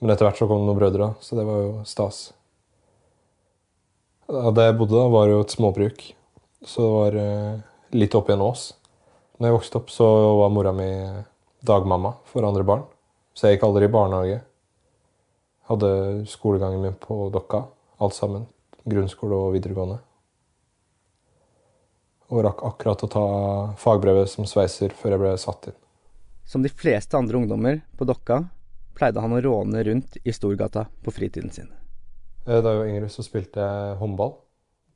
men 0.00 0.12
etter 0.12 0.26
hvert 0.26 0.38
så 0.40 0.48
kom 0.48 0.62
det 0.62 0.68
noen 0.68 0.78
brødre, 0.78 1.12
så 1.24 1.38
det 1.38 1.46
var 1.48 1.64
jo 1.64 1.72
stas. 1.88 2.20
Der 4.30 4.68
jeg 4.68 4.76
bodde, 4.78 4.94
da, 4.94 5.08
var 5.10 5.30
jo 5.30 5.40
et 5.42 5.52
småbruk, 5.56 6.04
så 6.62 6.84
det 6.84 6.92
var 6.94 7.18
eh, 7.18 7.64
litt 7.98 8.14
oppi 8.14 8.36
en 8.36 8.44
ås. 8.46 8.70
Når 9.40 9.48
jeg 9.48 9.56
vokste 9.56 9.80
opp, 9.80 9.90
så 9.92 10.06
var 10.38 10.52
mora 10.54 10.72
mi 10.76 10.90
dagmamma 11.66 12.14
for 12.30 12.46
andre 12.46 12.64
barn. 12.66 12.84
Så 13.34 13.46
jeg 13.46 13.56
gikk 13.58 13.66
aldri 13.68 13.86
i 13.86 13.92
barnehage. 13.92 14.40
Hadde 15.70 15.90
skolegangen 16.26 16.82
min 16.82 16.96
på 16.98 17.28
Dokka, 17.32 17.64
alt 18.02 18.16
sammen. 18.16 18.46
Grunnskole 18.84 19.36
og 19.36 19.52
videregående. 19.54 20.00
Og 22.30 22.42
rakk 22.46 22.62
akkurat 22.66 23.04
å 23.06 23.10
ta 23.10 23.24
fagbrevet 23.78 24.30
som 24.30 24.46
sveiser 24.46 24.94
før 24.94 25.14
jeg 25.16 25.22
ble 25.22 25.34
satt 25.38 25.70
inn. 25.70 25.78
Som 26.46 26.64
de 26.66 26.70
fleste 26.70 27.18
andre 27.18 27.38
ungdommer 27.38 27.80
på 27.98 28.06
Dokka 28.06 28.40
pleide 28.98 29.22
han 29.22 29.34
å 29.34 29.42
råne 29.42 29.82
rundt 29.86 30.18
i 30.24 30.34
Storgata 30.34 30.86
på 31.04 31.14
fritiden 31.14 31.50
sin. 31.54 31.70
Eh, 32.46 32.60
Da 32.60 32.72
jeg 32.72 32.82
var 32.82 32.90
yngre, 32.90 33.08
så 33.08 33.22
spilte 33.22 33.62
jeg 33.62 33.98
håndball. 34.00 34.34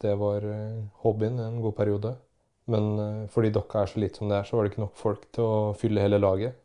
Det 0.03 0.15
var 0.19 0.43
eh, 0.43 0.83
hobbyen 1.05 1.39
en 1.41 1.61
god 1.63 1.77
periode. 1.77 2.17
Men 2.67 2.99
eh, 2.99 3.27
fordi 3.31 3.53
Dokka 3.55 3.83
er 3.83 3.93
så 3.93 4.03
lite 4.03 4.19
som 4.19 4.29
det 4.29 4.41
er, 4.41 4.45
så 4.49 4.57
var 4.57 4.65
det 4.65 4.73
ikke 4.73 4.85
nok 4.85 4.97
folk 4.99 5.27
til 5.33 5.45
å 5.45 5.73
fylle 5.79 6.03
hele 6.03 6.19
laget. 6.19 6.59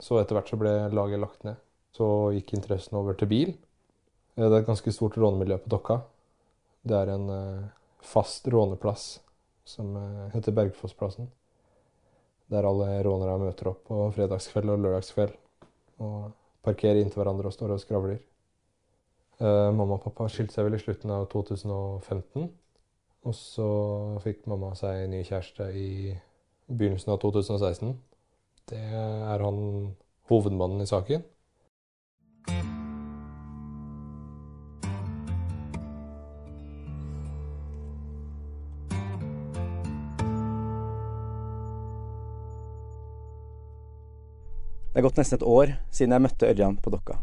Så 0.00 0.18
etter 0.20 0.36
hvert 0.36 0.50
så 0.50 0.58
ble 0.60 0.72
laget 0.92 1.20
lagt 1.20 1.44
ned. 1.44 1.60
Så 1.92 2.06
gikk 2.36 2.54
interessen 2.56 2.96
over 2.98 3.14
til 3.18 3.28
bil. 3.28 3.52
Eh, 4.36 4.48
Det 4.48 4.52
er 4.52 4.60
et 4.62 4.66
ganske 4.66 4.92
stort 4.92 5.18
rånemiljø 5.18 5.58
på 5.64 5.68
Dokka. 5.68 6.00
Det 6.84 6.96
er 6.96 7.12
en 7.12 7.28
eh, 7.30 7.68
fast 8.00 8.48
råneplass 8.48 9.20
som 9.64 9.96
eh, 9.96 10.30
heter 10.34 10.52
Bergfossplassen. 10.52 11.28
Der 12.50 12.64
alle 12.68 13.02
rånere 13.04 13.38
møter 13.38 13.68
opp 13.70 13.84
på 13.88 14.10
fredagskveld 14.16 14.70
og 14.70 14.80
lørdagskveld. 14.82 15.36
Og 16.02 16.32
parkerer 16.64 17.00
inntil 17.00 17.22
hverandre 17.22 17.48
og 17.48 17.54
står 17.54 17.76
og 17.76 17.80
skravler. 17.80 18.20
Mamma 19.42 19.96
og 19.96 20.02
pappa 20.04 20.28
skilte 20.30 20.54
seg 20.54 20.68
vel 20.68 20.76
i 20.76 20.78
slutten 20.78 21.10
av 21.10 21.24
2015. 21.32 22.44
Og 23.26 23.34
så 23.34 23.66
fikk 24.22 24.44
mamma 24.50 24.72
seg 24.78 25.08
ny 25.10 25.22
kjæreste 25.26 25.66
i 25.74 26.12
begynnelsen 26.68 27.14
av 27.14 27.18
2016. 27.24 27.96
Det 28.72 28.80
er 28.80 29.42
han 29.44 29.56
hovedmannen 30.30 30.80
i 30.80 30.86
saken. 30.88 31.20
Det 44.92 45.00
er 45.00 45.04
gått 45.04 45.20
nesten 45.20 45.36
et 45.36 45.44
år 45.44 45.76
siden 45.92 46.16
jeg 46.16 46.24
møtte 46.24 46.48
Ørjan 46.48 46.80
på 46.80 46.88
Dokka. 46.96 47.20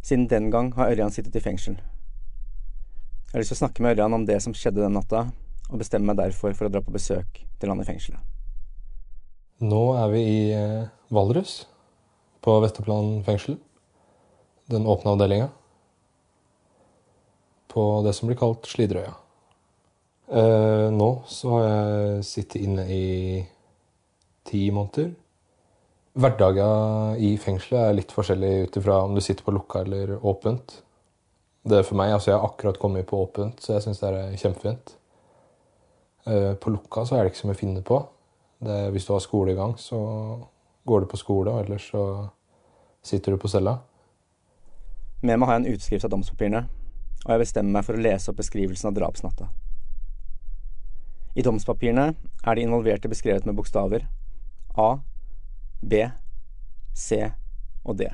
Siden 0.00 0.30
den 0.32 0.48
gang 0.52 0.72
har 0.80 0.96
Ørjan 0.96 1.12
sittet 1.12 1.36
i 1.36 1.44
fengsel. 1.44 1.76
Jeg 1.76 3.36
har 3.36 3.44
lyst 3.44 3.52
til 3.52 3.60
å 3.60 3.64
snakke 3.66 3.84
med 3.84 3.98
Ørjan 3.98 4.16
om 4.16 4.24
det 4.24 4.40
som 4.40 4.56
skjedde 4.56 4.80
den 4.80 4.96
natta, 4.96 5.26
og 5.68 5.80
bestemmer 5.80 6.14
meg 6.14 6.24
derfor 6.24 6.56
for 6.56 6.68
å 6.68 6.72
dra 6.72 6.80
på 6.80 6.96
besøk 6.96 7.44
til 7.60 7.68
han 7.68 7.84
i 7.84 7.88
fengselet. 7.88 8.31
Nå 9.62 9.80
er 9.94 10.08
vi 10.10 10.20
i 10.26 10.38
eh, 10.58 10.86
Valdres, 11.14 11.62
på 12.42 12.56
Vesterplan 12.64 13.20
fengsel. 13.22 13.60
Den 14.72 14.88
åpne 14.90 15.12
avdelinga. 15.14 15.48
På 17.70 17.84
det 18.02 18.14
som 18.16 18.26
blir 18.26 18.40
kalt 18.40 18.66
Slidrøya. 18.66 19.12
Eh, 20.32 20.88
nå 20.90 21.10
så 21.30 21.52
har 21.54 21.66
jeg 21.68 22.24
sittet 22.26 22.64
inne 22.64 22.86
i 22.90 23.04
ti 24.48 24.64
måneder. 24.74 25.12
Hverdager 26.18 27.20
i 27.22 27.36
fengselet 27.40 27.84
er 27.84 27.94
litt 28.00 28.12
forskjellig 28.12 28.50
ut 28.66 28.78
ifra 28.80 28.96
om 29.06 29.14
du 29.14 29.22
sitter 29.22 29.46
på 29.46 29.54
lukka 29.54 29.84
eller 29.86 30.16
åpent. 30.18 30.74
Det 31.62 31.78
er 31.78 31.86
for 31.86 32.00
meg, 32.00 32.10
altså 32.16 32.32
Jeg 32.32 32.40
har 32.40 32.48
akkurat 32.48 32.80
kommet 32.82 33.06
på 33.06 33.22
åpent, 33.22 33.62
så 33.62 33.76
jeg 33.76 33.86
syns 33.86 34.02
det 34.02 34.10
er 34.10 34.34
kjempefint. 34.42 34.96
Eh, 36.26 36.50
På 36.58 36.74
lukka 36.74 37.06
så 37.06 37.16
er 37.16 37.22
det 37.22 37.32
ikke 37.32 37.42
så 37.44 37.52
mye 37.52 37.60
å 37.60 37.62
finne 37.62 37.84
på. 37.86 38.00
Det 38.62 38.78
hvis 38.94 39.06
du 39.08 39.12
har 39.14 39.22
skolegang, 39.24 39.74
så 39.78 39.98
går 40.86 41.02
du 41.02 41.10
på 41.10 41.18
skole, 41.18 41.50
og 41.50 41.64
ellers 41.64 41.88
så 41.90 42.04
sitter 43.02 43.34
du 43.34 43.42
på 43.42 43.50
cella. 43.50 43.78
Med 45.22 45.38
meg 45.38 45.48
har 45.48 45.58
jeg 45.58 45.64
en 45.64 45.74
utskrift 45.76 46.06
av 46.06 46.12
domspapirene, 46.14 46.64
og 47.24 47.30
jeg 47.34 47.42
bestemmer 47.42 47.78
meg 47.78 47.86
for 47.86 47.98
å 47.98 48.02
lese 48.02 48.30
opp 48.30 48.38
beskrivelsen 48.38 48.90
av 48.90 48.96
drapsnatta. 48.98 49.48
I 51.34 51.44
domspapirene 51.46 52.12
er 52.12 52.58
de 52.58 52.66
involverte 52.66 53.10
beskrevet 53.10 53.46
med 53.48 53.56
bokstaver 53.56 54.04
A, 54.78 54.90
B, 55.80 56.02
C 56.94 57.22
og 57.82 57.96
D. 57.98 58.10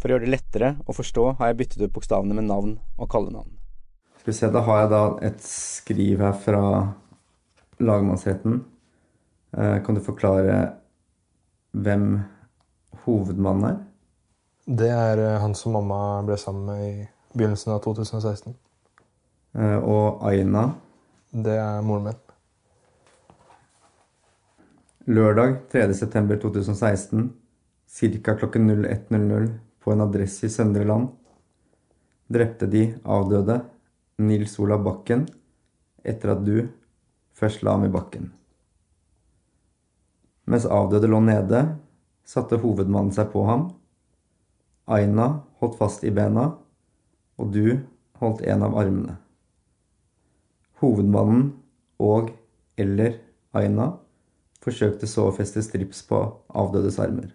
For 0.00 0.08
å 0.08 0.16
gjøre 0.16 0.26
det 0.26 0.34
lettere 0.34 0.72
å 0.88 0.96
forstå 0.96 1.26
har 1.38 1.50
jeg 1.50 1.60
byttet 1.60 1.84
ut 1.84 1.94
bokstavene 1.94 2.36
med 2.36 2.48
navn 2.48 2.74
og 2.96 3.10
kallenavn. 3.12 3.52
Skal 4.20 4.32
vi 4.32 4.36
se, 4.36 4.50
da 4.52 4.64
har 4.64 4.82
jeg 4.82 4.90
da 4.92 5.02
et 5.28 5.44
skriv 5.44 6.24
her 6.24 6.36
fra 6.36 6.62
lagmannsretten. 7.80 8.60
Eh, 9.56 9.82
Kan 9.82 9.94
du 9.94 10.00
forklare 10.00 10.72
hvem 11.72 12.20
hovedmannen 13.04 13.70
er? 13.70 13.78
Det 14.66 14.90
er 14.94 15.18
eh, 15.18 15.38
han 15.42 15.54
som 15.58 15.74
mamma 15.74 16.20
ble 16.26 16.36
sammen 16.38 16.66
med 16.70 16.82
i 16.86 17.06
begynnelsen 17.34 17.72
av 17.74 17.82
2016. 17.84 18.54
Eh, 19.58 19.78
Og 19.78 20.22
Aina. 20.30 20.68
Det 21.30 21.56
er 21.58 21.82
moren 21.86 22.10
min. 22.10 22.18
Lørdag 25.10 25.56
3.9.2016, 25.72 27.30
ca. 28.22 28.34
klokken 28.38 28.70
01.00 28.70 29.48
på 29.80 29.92
en 29.92 30.00
adresse 30.04 30.46
i 30.46 30.52
Søndre 30.52 30.84
Land, 30.84 31.08
drepte 32.30 32.68
de 32.70 32.82
avdøde 33.04 33.56
Nils 34.18 34.58
Olav 34.60 34.84
Bakken 34.84 35.24
etter 36.04 36.34
at 36.36 36.44
du 36.44 36.68
først 37.34 37.64
la 37.64 37.74
ham 37.74 37.88
i 37.88 37.90
bakken. 37.92 38.30
Mens 40.50 40.66
avdøde 40.66 41.06
lå 41.06 41.20
nede, 41.22 41.62
satte 42.26 42.58
hovedmannen 42.58 43.14
seg 43.14 43.30
på 43.30 43.44
ham. 43.46 43.68
Aina 44.90 45.44
holdt 45.62 45.78
fast 45.78 46.02
i 46.02 46.10
bena, 46.10 46.48
og 47.38 47.52
du 47.54 47.78
holdt 48.18 48.42
en 48.42 48.64
av 48.66 48.74
armene. 48.80 49.14
Hovedmannen 50.82 51.52
og 52.02 52.32
eller 52.80 53.20
Aina 53.54 53.92
forsøkte 54.64 55.08
så 55.10 55.28
å 55.28 55.34
feste 55.36 55.62
strips 55.64 56.02
på 56.08 56.18
avdødes 56.48 56.98
armer. 57.02 57.30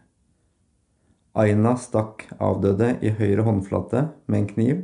Aina 1.36 1.75
stakk 1.79 2.25
avdøde 2.39 2.93
i 3.03 3.12
høyre 3.15 3.45
håndflate 3.48 4.05
med 4.27 4.39
en 4.41 4.50
kniv, 4.50 4.81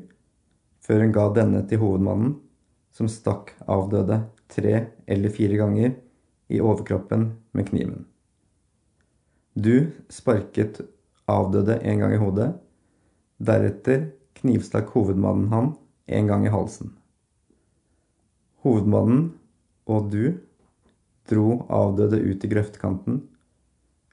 før 0.84 1.06
hun 1.06 1.16
ga 1.16 1.28
denne 1.36 1.64
til 1.68 1.84
hovedmannen, 1.84 2.38
som 2.92 3.12
stakk 3.12 3.54
avdøde 3.72 4.24
tre 4.52 4.88
eller 5.08 5.36
fire 5.36 5.60
ganger 5.60 5.94
i 6.52 6.60
overkroppen 6.60 7.30
med 7.56 7.70
kniven. 7.72 8.11
Du 9.54 9.92
sparket 10.10 10.80
avdøde 11.28 11.80
en 11.84 12.00
gang 12.00 12.14
i 12.16 12.20
hodet, 12.22 12.54
deretter 13.42 14.08
knivstakk 14.40 14.94
hovedmannen 14.96 15.50
han 15.52 15.74
en 16.08 16.30
gang 16.30 16.46
i 16.48 16.54
halsen. 16.54 16.94
Hovedmannen 18.64 19.32
og 19.92 20.12
du 20.14 20.38
dro 21.30 21.62
avdøde 21.72 22.22
ut 22.22 22.44
i 22.46 22.52
grøftkanten 22.52 23.22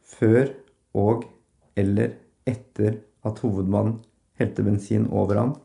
før 0.09 0.50
og 0.99 1.26
eller 1.78 2.16
etter 2.49 2.99
at 3.28 3.40
hovedmannen 3.45 3.99
helte 4.38 4.64
bensin 4.64 5.07
over 5.11 5.38
ham, 5.38 5.57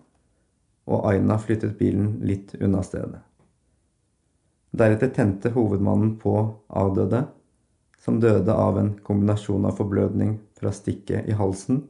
og 0.89 1.05
Aina 1.09 1.37
flyttet 1.39 1.77
bilen 1.79 2.17
litt 2.27 2.53
unna 2.59 2.81
stedet. 2.83 3.21
Deretter 4.73 5.11
tente 5.13 5.53
hovedmannen 5.53 6.17
på 6.19 6.33
avdøde, 6.67 7.23
som 8.03 8.19
døde 8.19 8.51
av 8.51 8.77
en 8.79 8.89
kombinasjon 8.99 9.65
av 9.65 9.77
forblødning 9.79 10.35
fra 10.59 10.73
stikket 10.75 11.29
i 11.29 11.35
halsen 11.39 11.85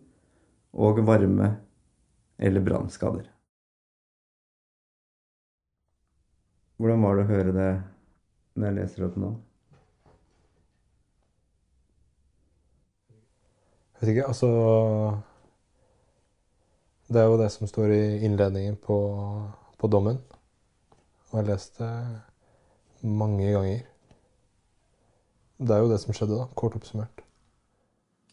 og 0.74 1.00
varme- 1.08 1.56
eller 2.38 2.62
brannskader. 2.62 3.26
Hvordan 6.78 7.02
var 7.06 7.16
det 7.16 7.24
å 7.24 7.32
høre 7.32 7.56
det 7.56 7.72
når 8.54 8.68
jeg 8.68 8.78
leser 8.78 9.06
opp 9.08 9.18
nå? 9.22 9.32
Vet 14.02 14.12
ikke, 14.12 14.28
altså 14.28 14.50
Det 17.08 17.22
er 17.22 17.30
jo 17.30 17.40
det 17.40 17.50
som 17.54 17.70
står 17.70 17.94
i 17.94 18.04
innledningen 18.26 18.76
på, 18.76 18.98
på 19.78 19.88
dommen. 19.88 20.18
Og 21.30 21.38
jeg 21.38 21.42
har 21.42 21.50
lest 21.50 21.78
det 21.80 21.94
mange 23.02 23.50
ganger. 23.54 23.93
Det 25.62 25.76
er 25.76 25.84
jo 25.84 25.92
det 25.92 26.00
som 26.02 26.16
skjedde, 26.16 26.40
da, 26.40 26.48
kort 26.60 26.76
oppsummert. 26.80 27.24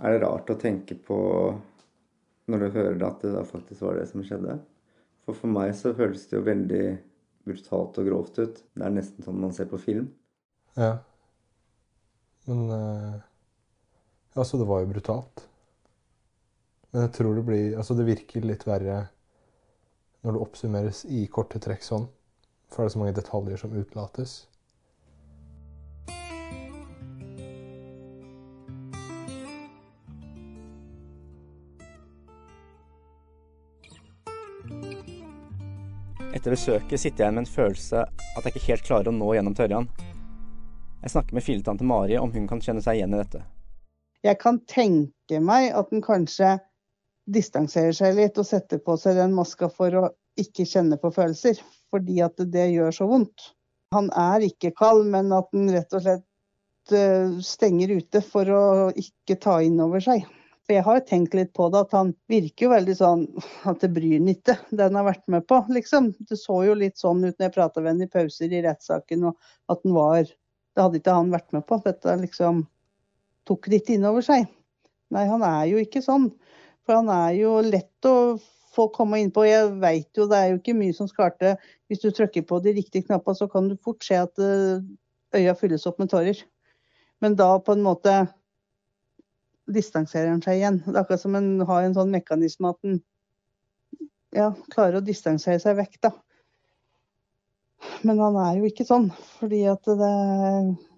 Er 0.01 0.17
det 0.17 0.23
rart 0.25 0.51
å 0.51 0.57
tenke 0.61 0.97
på 0.97 1.19
når 2.51 2.65
du 2.65 2.77
hører 2.79 3.03
at 3.07 3.23
det 3.23 3.35
da 3.35 3.45
faktisk 3.47 3.85
var 3.85 3.99
det 4.01 4.07
som 4.11 4.25
skjedde? 4.25 4.57
For 5.27 5.37
for 5.37 5.53
meg 5.53 5.75
så 5.77 5.93
føles 5.97 6.25
det 6.31 6.39
jo 6.39 6.47
veldig 6.47 6.85
brutalt 7.47 7.99
og 8.01 8.09
grovt 8.09 8.41
ut. 8.41 8.63
Det 8.75 8.87
er 8.87 8.95
nesten 8.95 9.27
sånn 9.27 9.41
man 9.43 9.53
ser 9.55 9.69
på 9.71 9.81
film. 9.81 10.09
Ja. 10.79 10.97
Men 12.49 12.71
eh, 12.75 13.19
Altså, 14.39 14.61
det 14.61 14.67
var 14.71 14.81
jo 14.85 14.93
brutalt. 14.93 15.43
Men 16.91 17.03
jeg 17.07 17.13
tror 17.17 17.35
det 17.35 17.47
blir 17.47 17.77
Altså, 17.79 17.97
det 17.99 18.07
virker 18.07 18.47
litt 18.47 18.67
verre 18.67 19.03
når 20.23 20.37
det 20.37 20.43
oppsummeres 20.45 21.05
i 21.09 21.25
korte 21.33 21.59
trekk 21.63 21.83
sånn. 21.83 22.07
For 22.71 22.85
det 22.85 22.91
er 22.91 22.95
så 22.95 23.01
mange 23.03 23.17
detaljer 23.17 23.61
som 23.61 23.75
utelates. 23.75 24.35
Etter 36.41 36.55
besøket 36.57 36.97
sitter 37.03 37.27
jeg 37.27 37.35
med 37.37 37.43
en 37.43 37.53
følelse 37.53 38.01
at 38.09 38.47
jeg 38.47 38.55
ikke 38.55 38.69
helt 38.71 38.85
klarer 38.87 39.11
å 39.11 39.13
nå 39.13 39.27
gjennom 39.37 39.53
til 39.53 39.67
Ørjan. 39.67 39.89
Jeg 41.03 41.13
snakker 41.13 41.37
med 41.37 41.45
filetante 41.45 41.85
Mari 41.85 42.17
om 42.17 42.31
hun 42.33 42.47
kan 42.49 42.63
kjenne 42.65 42.81
seg 42.81 42.97
igjen 42.97 43.13
i 43.13 43.19
dette. 43.21 43.43
Jeg 44.25 44.39
kan 44.41 44.57
tenke 44.65 45.43
meg 45.45 45.69
at 45.77 45.93
den 45.93 46.01
kanskje 46.01 46.55
distanserer 47.29 47.93
seg 47.93 48.17
litt 48.17 48.41
og 48.41 48.49
setter 48.49 48.81
på 48.81 48.97
seg 49.03 49.21
den 49.21 49.37
maska 49.37 49.69
for 49.69 49.99
å 50.01 50.07
ikke 50.41 50.65
kjenne 50.65 50.97
på 51.03 51.13
følelser, 51.13 51.61
fordi 51.93 52.23
at 52.25 52.41
det 52.41 52.71
gjør 52.73 52.97
så 53.03 53.11
vondt. 53.13 53.51
Han 53.93 54.09
er 54.17 54.49
ikke 54.49 54.73
kald, 54.81 55.11
men 55.13 55.37
at 55.37 55.53
den 55.53 55.69
rett 55.77 55.93
og 55.93 56.07
slett 56.07 56.97
eh, 56.97 57.37
stenger 57.45 57.99
ute 58.01 58.25
for 58.25 58.49
å 58.49 58.65
ikke 58.97 59.37
ta 59.45 59.61
inn 59.61 59.77
over 59.85 60.01
seg. 60.09 60.25
For 60.71 60.77
jeg 60.77 60.87
har 60.87 61.01
tenkt 61.03 61.33
litt 61.35 61.49
på 61.59 61.65
det, 61.75 61.81
at 61.83 61.95
han 61.97 62.13
virker 62.31 62.69
jo 62.69 62.71
veldig 62.71 62.95
sånn 62.95 63.23
at 63.67 63.81
det 63.83 63.89
bryr 63.91 64.21
han 64.21 64.29
ikke, 64.31 64.55
det 64.71 64.85
han 64.87 64.99
har 65.01 65.09
vært 65.09 65.25
med 65.35 65.43
på, 65.51 65.57
liksom. 65.75 66.13
Det 66.29 66.39
så 66.39 66.61
jo 66.63 66.77
litt 66.79 67.01
sånn 67.01 67.25
ut 67.25 67.33
når 67.33 67.49
jeg 67.49 67.55
prata 67.57 67.83
med 67.83 67.97
ham 67.97 68.05
i 68.05 68.09
pauser 68.13 68.55
i 68.55 68.61
rettssaken, 68.63 69.25
og 69.27 69.75
at 69.75 69.83
han 69.83 69.97
var 69.97 70.31
Det 70.31 70.85
hadde 70.85 71.01
ikke 71.01 71.17
han 71.17 71.33
vært 71.35 71.51
med 71.57 71.65
på. 71.67 71.81
Dette 71.83 72.15
liksom 72.21 72.61
tok 73.51 73.67
litt 73.73 73.91
inn 73.91 74.07
over 74.07 74.23
seg. 74.23 74.47
Nei, 75.11 75.25
han 75.27 75.43
er 75.43 75.65
jo 75.73 75.81
ikke 75.83 76.05
sånn. 76.05 76.29
For 76.87 77.01
han 77.01 77.11
er 77.11 77.35
jo 77.41 77.57
lett 77.67 78.07
å 78.07 78.39
få 78.71 78.87
komme 78.95 79.19
inn 79.19 79.33
på. 79.35 79.43
Jeg 79.49 79.73
veit 79.83 80.07
jo 80.15 80.29
det 80.31 80.39
er 80.39 80.53
jo 80.53 80.61
ikke 80.61 80.77
mye 80.79 80.95
som 80.95 81.11
skal 81.11 81.35
til. 81.43 81.59
Hvis 81.91 82.05
du 82.05 82.13
trykker 82.15 82.47
på 82.47 82.63
de 82.63 82.77
riktige 82.79 83.09
knappene, 83.09 83.35
så 83.35 83.51
kan 83.51 83.67
du 83.67 83.75
fort 83.83 84.07
se 84.07 84.23
at 84.23 84.39
eh, 84.39 84.87
øya 85.35 85.59
fylles 85.59 85.91
opp 85.91 85.99
med 85.99 86.15
tårer. 86.15 86.39
Men 87.19 87.35
da 87.35 87.57
på 87.59 87.75
en 87.75 87.83
måte 87.83 88.15
distanserer 89.75 90.33
han 90.33 90.43
seg 90.45 90.59
igjen. 90.59 90.81
Det 90.87 90.95
er 90.95 91.03
akkurat 91.03 91.23
som 91.23 91.37
en 91.39 91.53
har 91.69 91.87
en 91.87 91.97
sånn 91.97 92.13
mekanisme 92.15 92.73
at 92.73 92.89
en 92.89 93.01
ja, 94.37 94.51
klarer 94.73 95.01
å 95.01 95.05
distansere 95.05 95.61
seg 95.63 95.79
vekk, 95.79 95.97
da. 96.07 96.13
Men 98.07 98.21
han 98.21 98.37
er 98.41 98.59
jo 98.59 98.69
ikke 98.69 98.87
sånn. 98.89 99.11
fordi 99.39 99.65
at 99.69 99.89
det, 100.01 100.13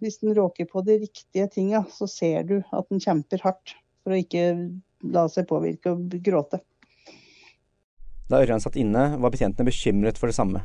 hvis 0.03 0.21
en 0.23 0.35
råker 0.37 0.69
på 0.71 0.83
de 0.87 0.99
riktige 1.05 1.49
tinga, 1.51 1.85
så 1.91 2.09
ser 2.11 2.45
du 2.49 2.59
at 2.61 2.87
han 2.91 3.03
kjemper 3.03 3.43
hardt 3.47 3.75
for 4.03 4.15
å 4.15 4.21
ikke 4.21 4.45
la 5.15 5.27
seg 5.31 5.49
påvirke 5.51 5.95
og 5.95 6.15
gråte. 6.23 6.63
Da 8.31 8.41
Ørjan 8.43 8.63
satt 8.63 8.79
inne, 8.81 9.17
var 9.21 9.35
betjentene 9.35 9.69
bekymret 9.69 10.19
for 10.19 10.31
det 10.31 10.39
samme. 10.39 10.63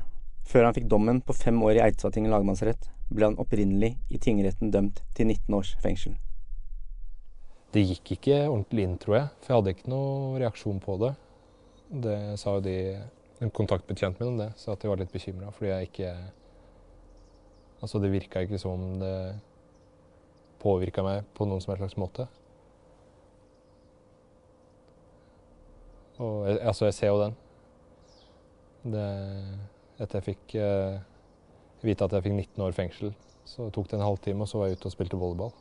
Før 0.47 0.69
han 0.69 0.77
fikk 0.77 0.87
dommen 0.87 1.19
på 1.25 1.35
fem 1.35 1.57
år 1.67 1.79
i 1.79 1.83
Eidsvatting 1.89 2.29
lagmannsrett, 2.31 2.87
ble 3.11 3.27
han 3.31 3.41
opprinnelig 3.41 3.97
i 4.13 4.21
tingretten 4.21 4.71
dømt 4.71 5.01
til 5.17 5.27
19 5.33 5.57
års 5.57 5.75
fengsel. 5.83 6.15
Det 7.75 7.83
gikk 7.83 8.13
ikke 8.15 8.37
ordentlig 8.47 8.87
inn, 8.87 8.97
tror 9.01 9.15
jeg. 9.17 9.29
For 9.43 9.51
jeg 9.51 9.59
hadde 9.59 9.73
ikke 9.75 9.91
noe 9.91 10.39
reaksjon 10.41 10.79
på 10.83 10.97
det. 11.03 11.13
Det 12.07 12.17
sa 12.39 12.57
jo 12.57 12.65
de 12.65 12.79
En 13.37 13.51
kontaktbetjent 13.53 14.17
min 14.17 14.31
om 14.31 14.37
det, 14.39 14.47
sa 14.57 14.73
at 14.73 14.81
de 14.81 14.89
var 14.89 14.97
litt 14.97 15.11
bekymra 15.13 15.51
fordi 15.53 15.69
jeg 15.69 15.89
ikke 15.91 16.13
Altså, 17.77 17.99
det 18.01 18.09
virka 18.09 18.41
ikke 18.41 18.57
som 18.57 18.71
om 18.73 18.95
det 18.97 19.37
påvirka 20.57 21.03
meg 21.05 21.27
på 21.37 21.45
noen 21.45 21.61
som 21.61 21.69
helst 21.69 21.83
slags 21.83 21.99
måte. 22.01 22.25
Og 26.17 26.47
jeg, 26.47 26.57
altså, 26.65 26.87
jeg 26.87 26.97
ser 26.97 27.13
jo 27.13 27.21
den. 27.21 27.37
Det, 28.95 29.05
etter 30.01 30.17
jeg 30.17 30.27
fikk 30.31 30.57
eh, 30.57 30.97
vite 31.85 32.07
at 32.07 32.17
jeg 32.17 32.25
fikk 32.25 32.37
19 32.39 32.65
år 32.65 32.73
fengsel, 32.73 33.13
så 33.45 33.69
tok 33.73 33.91
det 33.91 33.99
en 33.99 34.07
halvtime, 34.07 34.41
og 34.41 34.49
så 34.49 34.57
var 34.57 34.71
jeg 34.71 34.79
ute 34.79 34.89
og 34.89 34.95
spilte 34.95 35.21
volleyball. 35.21 35.53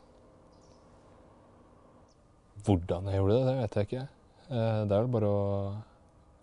Hvordan 2.66 3.06
jeg 3.06 3.20
gjorde 3.20 3.36
det, 3.36 3.46
det 3.46 3.56
vet 3.60 3.76
jeg 3.76 3.88
ikke. 3.88 4.06
Eh, 4.50 4.80
det 4.86 4.94
er 4.96 5.04
vel 5.04 5.12
bare 5.14 5.30
å 5.30 5.42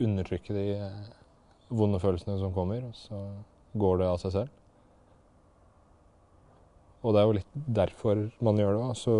undertrykke 0.03 0.55
de 0.55 0.65
eh, 0.77 1.07
vonde 1.73 1.99
følelsene 1.99 2.37
som 2.39 2.53
kommer, 2.55 2.85
og 2.87 2.95
så 2.95 3.19
går 3.79 3.99
det 3.99 4.07
av 4.07 4.21
seg 4.21 4.35
selv. 4.37 4.59
Og 7.03 7.11
det 7.11 7.19
er 7.19 7.27
jo 7.27 7.35
litt 7.35 7.57
derfor 7.75 8.21
man 8.43 8.59
gjør 8.61 8.77
det. 8.77 8.85
Så 8.95 9.13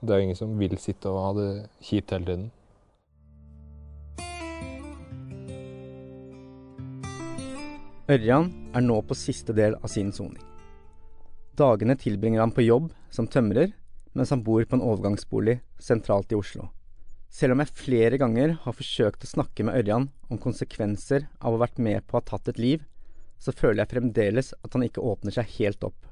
det 0.00 0.14
er 0.14 0.22
jo 0.22 0.28
ingen 0.30 0.38
som 0.38 0.56
vil 0.56 0.78
sitte 0.80 1.12
og 1.12 1.20
ha 1.20 1.32
det 1.36 1.50
kjipt 1.84 2.14
hele 2.16 2.28
tiden. 2.30 2.48
Ørjan 8.10 8.48
er 8.74 8.82
nå 8.82 8.96
på 9.06 9.14
siste 9.14 9.54
del 9.54 9.76
av 9.78 9.92
sin 9.92 10.08
soning. 10.10 10.40
Dagene 11.60 11.94
tilbringer 12.00 12.40
han 12.42 12.54
på 12.54 12.64
jobb 12.64 12.88
som 13.12 13.28
tømrer, 13.30 13.70
mens 14.12 14.32
han 14.34 14.42
bor 14.46 14.64
på 14.64 14.76
en 14.76 14.84
overgangsbolig 14.84 15.60
sentralt 15.78 16.32
i 16.32 16.38
Oslo. 16.38 16.68
Selv 17.30 17.54
om 17.54 17.62
jeg 17.62 17.76
flere 17.78 18.18
ganger 18.18 18.56
har 18.64 18.74
forsøkt 18.74 19.24
å 19.24 19.30
snakke 19.30 19.64
med 19.66 19.76
Ørjan 19.78 20.08
om 20.28 20.40
konsekvenser 20.42 21.28
av 21.38 21.52
å 21.52 21.58
ha 21.58 21.64
vært 21.64 21.78
med 21.78 22.02
på 22.06 22.16
å 22.16 22.20
ha 22.20 22.26
tatt 22.26 22.50
et 22.50 22.58
liv, 22.58 22.82
så 23.38 23.54
føler 23.56 23.84
jeg 23.84 23.92
fremdeles 23.94 24.52
at 24.58 24.74
han 24.74 24.84
ikke 24.84 25.04
åpner 25.06 25.34
seg 25.36 25.54
helt 25.60 25.86
opp. 25.86 26.08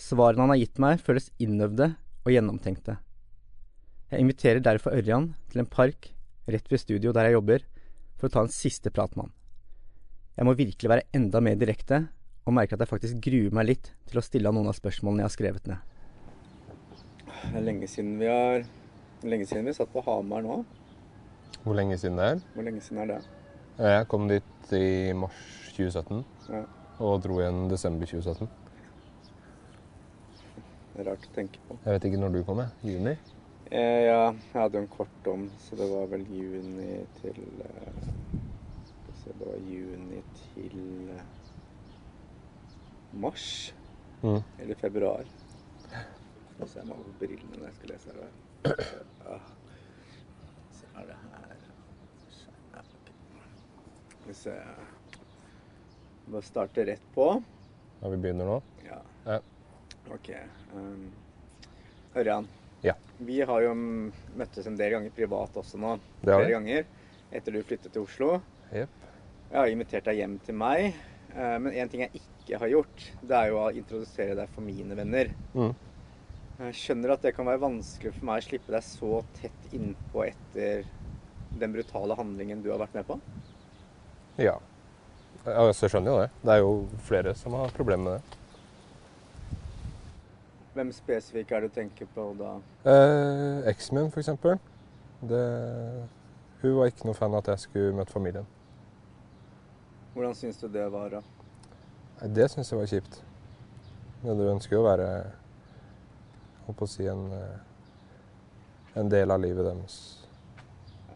Svarene 0.00 0.44
han 0.44 0.52
har 0.54 0.60
gitt 0.60 0.78
meg, 0.80 1.00
føles 1.00 1.30
innøvde 1.40 1.94
og 2.24 2.32
gjennomtenkte. 2.32 2.98
Jeg 4.10 4.24
inviterer 4.24 4.62
derfor 4.64 4.96
Ørjan 4.96 5.32
til 5.52 5.62
en 5.62 5.70
park 5.70 6.12
rett 6.50 6.70
ved 6.70 6.82
studio 6.82 7.12
der 7.14 7.28
jeg 7.28 7.38
jobber, 7.38 7.64
for 8.18 8.28
å 8.28 8.34
ta 8.34 8.44
en 8.44 8.52
siste 8.52 8.92
prat 8.92 9.14
med 9.16 9.28
han. 9.28 9.34
Jeg 10.36 10.48
må 10.48 10.54
virkelig 10.58 10.92
være 10.92 11.06
enda 11.16 11.40
mer 11.44 11.56
direkte, 11.60 12.04
og 12.48 12.56
merker 12.56 12.76
at 12.76 12.84
jeg 12.84 12.90
faktisk 12.90 13.20
gruer 13.24 13.54
meg 13.54 13.68
litt 13.68 13.90
til 14.08 14.20
å 14.20 14.24
stille 14.24 14.48
han 14.48 14.56
noen 14.56 14.70
av 14.72 14.78
spørsmålene 14.78 15.22
jeg 15.22 15.28
har 15.28 15.36
skrevet 15.36 15.70
ned. 15.70 15.96
Det 17.42 17.56
er 17.56 17.64
lenge 17.64 17.88
siden 17.88 18.18
vi 18.20 18.28
har 18.30 18.64
Lenge 19.22 19.46
siden 19.46 19.66
vi 19.68 19.72
satt 19.76 19.90
på 19.92 20.00
Hamar 20.06 20.40
nå. 20.44 20.62
Hvor 21.64 21.74
lenge 21.76 21.98
siden 22.00 22.16
det 22.16 22.24
er? 22.24 22.38
Hvor 22.54 22.64
lenge 22.64 22.80
siden 22.80 23.02
er 23.02 23.10
det? 23.10 23.18
Jeg 23.80 24.06
kom 24.08 24.28
dit 24.28 24.72
i 24.76 25.12
mars 25.16 25.40
2017 25.76 26.22
Ja, 26.52 26.62
og 27.00 27.20
dro 27.24 27.36
igjen 27.40 27.66
desember 27.70 28.08
2017. 28.08 28.48
det 30.94 31.04
er 31.04 31.10
rart 31.10 31.26
å 31.28 31.34
tenke 31.34 31.60
på. 31.68 31.76
Jeg 31.84 31.96
vet 31.96 32.06
ikke 32.10 32.20
når 32.20 32.32
du 32.34 32.40
kom, 32.44 32.58
jeg. 32.60 32.94
Juni? 32.94 33.12
Eh, 33.70 34.00
ja, 34.08 34.22
jeg 34.32 34.56
hadde 34.56 34.80
jo 34.80 34.82
en 34.84 34.90
kort 34.92 35.12
dom, 35.24 35.44
så 35.64 35.76
det 35.78 35.86
var 35.88 36.08
vel 36.10 36.24
juni 36.28 36.96
til 37.20 37.38
eh, 37.64 38.08
se, 39.22 39.30
Det 39.30 39.46
var 39.46 39.60
juni 39.68 40.20
til 40.40 41.12
eh, 41.14 41.22
mars. 43.22 43.46
Mm. 44.22 44.42
Eller 44.58 44.76
februar. 44.80 45.24
Få 46.60 46.66
se, 46.68 46.78
jeg 46.80 46.86
må 46.90 46.96
ha 46.98 47.02
på 47.06 47.14
brillene 47.22 47.56
når 47.56 47.66
jeg 47.70 47.76
skal 47.78 47.92
lese 47.94 48.12
her. 48.12 48.18
Ja. 49.24 49.38
Så 50.76 50.90
er 51.00 51.06
det 51.08 51.16
her. 51.22 51.56
Skal 54.10 54.28
vi 54.28 54.34
se 54.36 54.54
Bare 56.30 56.42
starte 56.46 56.84
rett 56.86 57.06
på. 57.14 57.26
Ja, 58.02 58.08
vi 58.12 58.16
begynner 58.22 58.46
nå. 58.46 58.58
Ja. 58.86 59.00
Ja. 59.26 59.38
OK. 60.14 60.28
Um, 60.76 61.08
Ørjan. 62.16 62.46
Ja. 62.84 62.94
Vi 63.18 63.40
har 63.46 63.64
jo 63.64 63.72
møttes 63.74 64.68
en 64.70 64.76
del 64.78 64.94
ganger 64.94 65.10
privat 65.16 65.56
også 65.58 65.80
nå. 65.82 65.96
Det 66.22 66.30
har 66.32 66.38
Flere 66.44 66.46
vi. 66.46 66.54
ganger. 66.54 66.86
Etter 67.34 67.54
du 67.56 67.62
flyttet 67.66 67.92
til 67.94 68.06
Oslo. 68.06 68.30
Yep. 68.70 68.94
Jeg 69.50 69.58
har 69.58 69.72
invitert 69.74 70.06
deg 70.06 70.20
hjem 70.22 70.38
til 70.46 70.54
meg. 70.60 70.92
eh, 71.34 71.58
Men 71.58 71.72
en 71.74 71.88
ting 71.90 72.04
jeg 72.06 72.22
ikke 72.22 72.58
har 72.62 72.70
gjort, 72.76 73.04
det 73.22 73.36
er 73.40 73.50
jo 73.50 73.58
å 73.64 73.66
introdusere 73.74 74.34
deg 74.38 74.48
for 74.54 74.62
mine 74.66 74.94
venner. 74.98 75.32
Mm. 75.54 75.74
Jeg 76.60 76.76
skjønner 76.76 77.14
at 77.14 77.22
det 77.24 77.30
kan 77.32 77.46
være 77.48 77.62
vanskelig 77.62 78.10
for 78.12 78.26
meg 78.28 78.42
å 78.42 78.44
slippe 78.44 78.72
deg 78.74 78.84
så 78.84 79.22
tett 79.38 79.70
innpå 79.76 80.26
etter 80.26 80.82
den 81.60 81.72
brutale 81.72 82.16
handlingen 82.18 82.60
du 82.60 82.68
har 82.68 82.82
vært 82.82 82.98
med 82.98 83.06
på. 83.08 83.16
Ja. 84.36 84.58
ja. 85.46 85.64
Så 85.72 85.86
jeg 85.86 85.94
skjønner 85.94 86.12
jo 86.12 86.18
det. 86.20 86.28
Det 86.44 86.52
er 86.52 86.60
jo 86.60 86.74
flere 87.08 87.34
som 87.38 87.56
har 87.56 87.72
problemer 87.76 88.04
med 88.04 88.18
det. 88.18 88.36
Hvem 90.76 90.92
spesifikt 90.94 91.56
er 91.56 91.64
det 91.64 91.72
du 91.72 91.78
tenker 91.80 92.12
på 92.14 92.28
da? 92.38 92.52
Eh, 92.92 93.64
Eksen 93.72 93.96
min. 93.96 94.12
Det, 95.32 95.42
hun 96.60 96.76
var 96.76 96.92
ikke 96.92 97.08
noe 97.08 97.16
fan 97.16 97.32
av 97.32 97.40
at 97.40 97.54
jeg 97.54 97.64
skulle 97.64 97.96
møte 97.96 98.12
familien. 98.12 98.46
Hvordan 100.12 100.36
syns 100.36 100.60
du 100.60 100.68
det 100.68 100.86
var? 100.92 101.16
da? 101.16 102.28
Det 102.28 102.52
syns 102.52 102.70
jeg 102.70 102.78
var 102.84 102.92
kjipt. 102.92 103.22
Men 104.22 104.36
du 104.36 104.44
ønsker 104.52 104.76
jo 104.76 104.84
å 104.84 104.90
være 104.92 105.10
Holdt 106.70 106.78
på 106.78 106.86
å 106.86 106.90
si 106.92 107.06
en, 107.10 107.24
eh, 107.34 108.98
en 109.00 109.08
del 109.10 109.30
av 109.30 109.40
livet 109.42 109.66
deres. 109.66 109.94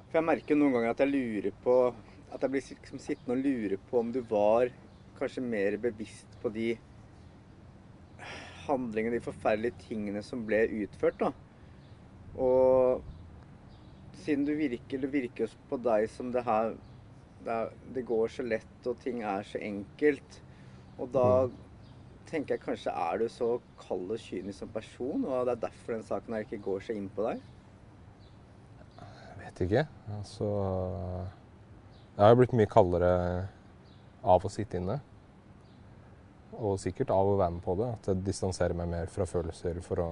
For 0.09 0.19
jeg 0.19 0.27
merker 0.27 0.59
noen 0.59 0.73
ganger 0.75 0.90
at 0.90 1.03
jeg 1.05 1.12
lurer 1.12 1.55
på 1.62 1.95
At 2.35 2.43
jeg 2.43 2.51
blir 2.51 2.64
liksom 2.67 2.99
sittende 2.99 3.37
og 3.37 3.45
lure 3.45 3.77
på 3.79 3.99
om 4.01 4.09
du 4.11 4.21
var 4.27 4.73
kanskje 5.14 5.43
mer 5.47 5.77
bevisst 5.79 6.27
på 6.43 6.51
de 6.51 6.73
handlingene, 8.64 9.14
de 9.14 9.23
forferdelige 9.23 9.79
tingene 9.85 10.23
som 10.27 10.43
ble 10.43 10.64
utført, 10.83 11.21
da. 11.21 11.31
Og 12.35 13.05
siden 14.25 14.43
du 14.49 14.57
virker 14.59 14.99
Det 14.99 15.12
virker 15.12 15.47
jo 15.47 15.61
på 15.71 15.79
deg 15.79 16.09
som 16.11 16.33
det 16.35 16.43
her 16.43 16.75
det, 17.45 17.61
det 17.95 18.03
går 18.03 18.35
så 18.35 18.43
lett, 18.43 18.87
og 18.87 18.99
ting 18.99 19.23
er 19.23 19.47
så 19.47 19.62
enkelt. 19.62 20.40
Og 20.99 21.14
da 21.14 21.29
tenker 22.35 22.57
jeg 22.57 22.64
kanskje 22.64 22.92
er 22.92 23.20
du 23.23 23.29
så 23.31 23.55
kald 23.79 24.11
og 24.11 24.20
kynisk 24.20 24.64
som 24.64 24.70
person, 24.75 25.25
og 25.25 25.47
det 25.47 25.55
er 25.55 25.66
derfor 25.68 25.94
den 25.94 26.07
saken 26.07 26.35
her 26.35 26.47
ikke 26.47 26.62
går 26.64 26.83
så 26.87 26.97
inn 26.99 27.11
på 27.14 27.27
deg? 27.29 27.42
Vet 29.44 29.61
ikke. 29.66 29.87
Altså 30.18 30.47
Jeg 32.14 32.23
har 32.23 32.33
jo 32.33 32.38
blitt 32.40 32.55
mye 32.59 32.70
kaldere 32.70 33.11
av 34.25 34.47
å 34.47 34.51
sitte 34.51 34.81
inne. 34.81 34.99
Og 36.55 36.79
sikkert 36.79 37.11
av 37.11 37.29
å 37.29 37.37
være 37.38 37.57
med 37.57 37.64
på 37.66 37.75
det. 37.79 37.90
At 37.99 38.09
jeg 38.11 38.25
distanserer 38.27 38.77
meg 38.79 38.90
mer 38.90 39.11
fra 39.11 39.27
følelser 39.27 39.81
for 39.85 40.03
å 40.03 40.09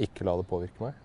ikke 0.00 0.24
la 0.24 0.36
det 0.40 0.48
påvirke 0.48 0.84
meg. 0.84 1.00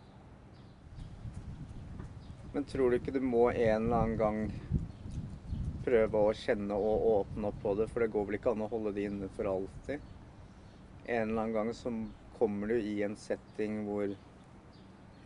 Men 2.55 2.65
tror 2.67 2.89
du 2.89 2.97
ikke 2.97 3.13
du 3.13 3.19
må 3.21 3.49
en 3.51 3.85
eller 3.85 3.97
annen 3.99 4.17
gang 4.19 4.39
prøve 5.85 6.19
å 6.19 6.35
kjenne 6.35 6.75
og 6.75 7.07
åpne 7.13 7.51
opp 7.51 7.59
på 7.63 7.75
det? 7.79 7.89
For 7.91 8.03
det 8.03 8.11
går 8.15 8.29
vel 8.29 8.39
ikke 8.39 8.55
an 8.55 8.65
å 8.65 8.71
holde 8.71 8.95
det 8.95 9.07
inne 9.11 9.29
for 9.35 9.51
alltid? 9.51 10.03
En 11.07 11.29
eller 11.29 11.41
annen 11.41 11.53
gang 11.53 11.73
så 11.73 11.91
kommer 12.37 12.67
du 12.67 12.79
i 12.79 13.03
en 13.03 13.15
setting 13.15 13.85
hvor 13.87 14.11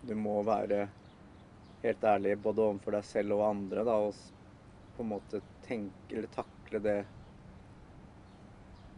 du 0.01 0.13
må 0.15 0.41
være 0.45 0.85
helt 1.81 2.03
ærlig 2.05 2.35
både 2.41 2.61
overfor 2.67 2.95
deg 2.97 3.07
selv 3.07 3.37
og 3.37 3.47
andre, 3.47 3.83
da, 3.85 3.95
og 3.97 4.13
på 4.97 5.05
en 5.05 5.09
måte 5.15 5.41
tenke 5.65 6.17
eller 6.17 6.29
takle 6.35 6.81
det 6.83 6.99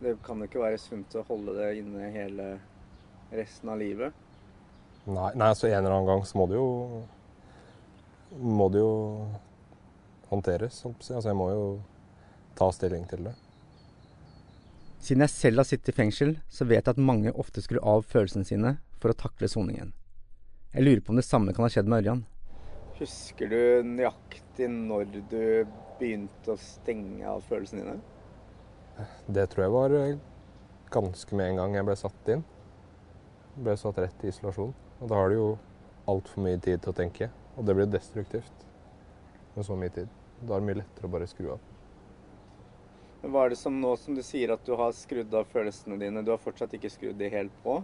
Det 0.04 0.18
kan 0.26 0.42
jo 0.42 0.50
ikke 0.50 0.64
være 0.66 0.82
sunt 0.82 1.16
å 1.16 1.24
holde 1.30 1.56
det 1.56 1.70
inne 1.80 2.10
hele 2.12 2.48
resten 3.32 3.72
av 3.72 3.80
livet. 3.80 4.12
Nei, 5.08 5.30
nei, 5.40 5.52
så 5.56 5.70
en 5.70 5.78
eller 5.80 5.96
annen 5.96 6.10
gang 6.10 6.26
så 6.28 6.38
må 6.40 6.48
det 6.52 6.60
jo 6.60 6.68
Må 8.44 8.68
det 8.74 8.82
jo 8.82 8.94
håndteres. 10.28 10.82
Altså 10.90 11.30
jeg 11.30 11.38
må 11.38 11.50
jo 11.54 11.66
ta 12.58 12.68
stilling 12.74 13.06
til 13.08 13.30
det. 13.30 13.36
Siden 15.04 15.26
jeg 15.26 15.34
selv 15.34 15.60
har 15.60 15.68
sittet 15.68 15.90
i 15.92 15.98
fengsel, 15.98 16.30
så 16.48 16.64
vet 16.64 16.86
jeg 16.86 16.94
at 16.94 17.00
mange 17.12 17.32
ofte 17.36 17.60
skrur 17.60 17.82
av 17.84 18.06
følelsene 18.08 18.48
sine 18.48 18.70
for 19.04 19.12
å 19.12 19.18
takle 19.20 19.50
soningen. 19.52 19.90
Jeg 20.72 20.86
lurer 20.86 21.02
på 21.04 21.12
om 21.12 21.20
det 21.20 21.26
samme 21.28 21.52
kan 21.52 21.66
ha 21.66 21.72
skjedd 21.74 21.90
med 21.92 22.06
Ørjan. 22.06 22.22
Husker 23.02 23.52
du 23.52 23.90
nøyaktig 23.90 24.70
når 24.72 25.10
du 25.28 25.44
begynte 26.00 26.54
å 26.54 26.62
stenge 26.62 27.28
av 27.28 27.44
følelsene 27.50 27.84
dine? 27.84 27.98
Det 29.28 29.46
tror 29.52 29.66
jeg 29.66 29.76
var 29.76 29.98
eh, 29.98 30.16
ganske 30.94 31.36
med 31.36 31.52
en 31.52 31.60
gang 31.60 31.78
jeg 31.82 31.90
ble 31.90 31.98
satt 32.00 32.32
inn. 32.38 32.48
Jeg 33.58 33.68
Ble 33.68 33.78
satt 33.84 34.00
rett 34.06 34.24
i 34.24 34.32
isolasjon. 34.32 34.72
Og 35.02 35.12
da 35.12 35.20
har 35.20 35.34
du 35.34 35.40
jo 35.42 35.52
altfor 36.14 36.48
mye 36.48 36.64
tid 36.64 36.80
til 36.80 36.94
å 36.94 37.00
tenke. 37.04 37.32
Og 37.58 37.68
det 37.68 37.76
blir 37.76 37.92
destruktivt 37.92 38.68
med 39.58 39.68
så 39.68 39.76
mye 39.76 39.92
tid. 40.00 40.08
Da 40.40 40.56
er 40.56 40.64
det 40.64 40.72
mye 40.72 40.82
lettere 40.86 41.12
å 41.12 41.16
bare 41.20 41.28
skru 41.28 41.52
av. 41.58 41.73
Hva 43.24 43.46
er 43.46 43.54
det 43.54 43.58
som 43.58 43.76
nå 43.80 43.94
som 43.96 44.18
du 44.18 44.22
sier 44.26 44.52
at 44.52 44.66
du 44.68 44.74
har 44.76 44.92
skrudd 44.96 45.32
av 45.40 45.48
følelsene 45.52 45.96
dine, 46.02 46.26
du 46.28 46.32
har 46.34 46.42
fortsatt 46.44 46.74
ikke 46.76 46.92
skrudd 46.92 47.16
de 47.22 47.30
helt 47.32 47.56
på? 47.64 47.78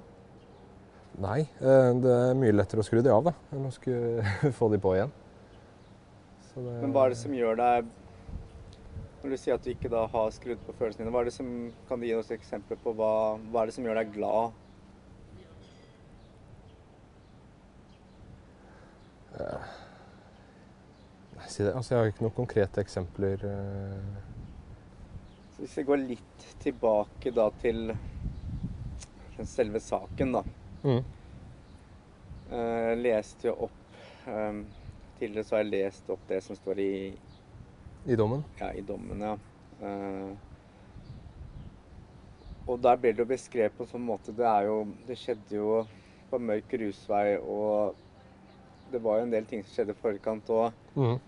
Nei, 1.19 1.39
eh, 1.63 1.91
det 2.03 2.11
er 2.11 2.35
mye 2.37 2.55
lettere 2.55 2.83
å 2.83 2.87
skru 2.87 2.99
de 3.03 3.11
av 3.13 3.23
da, 3.29 3.33
enn 3.55 3.67
å 3.67 3.71
skulle 3.71 4.51
få 4.59 4.67
de 4.73 4.81
på 4.83 4.97
igjen. 4.97 5.13
Så 6.49 6.65
det, 6.65 6.75
Men 6.83 6.95
hva 6.95 7.05
er 7.05 7.13
det 7.13 7.21
som 7.21 7.33
gjør 7.35 7.59
deg 7.59 7.87
Når 9.21 9.31
du 9.31 9.37
sier 9.37 9.55
at 9.55 9.63
du 9.63 9.69
ikke 9.69 9.91
da 9.91 10.05
har 10.09 10.31
skrudd 10.35 10.59
på 10.65 10.75
følelsene 10.79 11.05
dine, 11.05 11.13
hva 11.15 11.23
er 11.23 11.29
det 11.29 11.35
som, 11.35 11.49
kan 11.87 11.99
du 11.99 12.07
gi 12.07 12.15
oss 12.17 12.31
eksempler 12.35 12.79
på 12.83 12.95
hva, 12.99 13.11
hva 13.51 13.63
er 13.63 13.71
det 13.71 13.75
som 13.75 13.87
gjør 13.87 13.99
deg 13.99 14.11
glad? 14.15 14.57
Nei, 19.39 21.47
si 21.47 21.63
det. 21.63 21.73
Altså, 21.73 21.93
jeg 21.93 21.99
har 21.99 22.11
ikke 22.11 22.25
noen 22.25 22.35
konkrete 22.35 22.81
eksempler. 22.83 23.45
Så 25.59 25.65
hvis 25.65 25.77
vi 25.77 25.83
går 25.83 25.97
litt 25.97 26.43
tilbake 26.63 27.31
da 27.35 27.49
til 27.59 27.89
den 29.35 29.47
selve 29.47 29.79
saken, 29.83 30.29
da. 30.31 30.41
Mm. 30.85 31.01
Jeg 32.49 32.99
leste 33.01 33.49
jo 33.49 33.55
opp 33.67 33.97
eh, 34.31 34.61
Tidligere 35.19 35.43
så 35.43 35.57
har 35.57 35.65
jeg 35.65 35.71
lest 35.73 36.11
opp 36.15 36.21
det 36.29 36.37
som 36.45 36.55
står 36.55 36.79
i, 36.79 36.93
I 38.07 38.15
dommen. 38.15 38.45
ja, 38.61 38.69
i 38.71 38.81
dommen, 38.87 39.19
ja. 39.19 39.33
Eh, 39.83 40.31
og 42.63 42.79
der 42.79 43.01
ble 43.03 43.11
det 43.11 43.25
jo 43.25 43.27
beskrevet 43.33 43.75
på 43.75 43.83
en 43.83 43.89
sånn 43.91 44.05
måte 44.07 44.31
Det 44.37 44.47
er 44.47 44.69
jo 44.69 44.77
Det 45.09 45.17
skjedde 45.19 45.57
jo 45.57 45.81
på 46.29 46.39
mørk 46.39 46.77
rusvei, 46.79 47.35
og 47.35 47.99
det 48.93 49.03
var 49.03 49.19
jo 49.19 49.27
en 49.27 49.35
del 49.35 49.43
ting 49.49 49.65
som 49.65 49.75
skjedde 49.75 49.97
i 49.97 49.99
forkant 50.05 50.53
òg. 50.55 50.71
Mhm. 50.95 51.19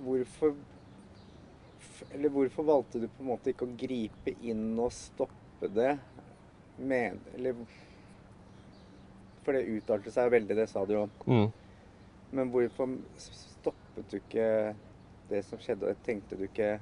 Hvorfor 0.00 0.56
Eller 2.12 2.32
hvorfor 2.32 2.66
valgte 2.66 3.00
du 3.02 3.08
på 3.08 3.24
en 3.24 3.30
måte 3.30 3.52
ikke 3.52 3.66
å 3.66 3.76
gripe 3.78 4.34
inn 4.44 4.68
og 4.78 4.92
stoppe 4.94 5.70
det? 5.72 5.94
Med, 6.76 7.20
eller 7.38 7.56
For 9.44 9.56
det 9.56 9.68
uttalte 9.72 10.12
seg 10.12 10.28
veldig, 10.34 10.56
det 10.58 10.66
sa 10.68 10.82
du 10.84 10.92
jo. 10.96 11.06
Mm. 11.24 11.46
Men 12.36 12.50
hvorfor 12.52 12.98
stoppet 13.22 14.10
du 14.10 14.18
ikke 14.18 14.48
det 15.30 15.40
som 15.46 15.62
skjedde? 15.62 15.92
og 15.92 16.04
Tenkte 16.04 16.36
du 16.36 16.44
ikke 16.48 16.76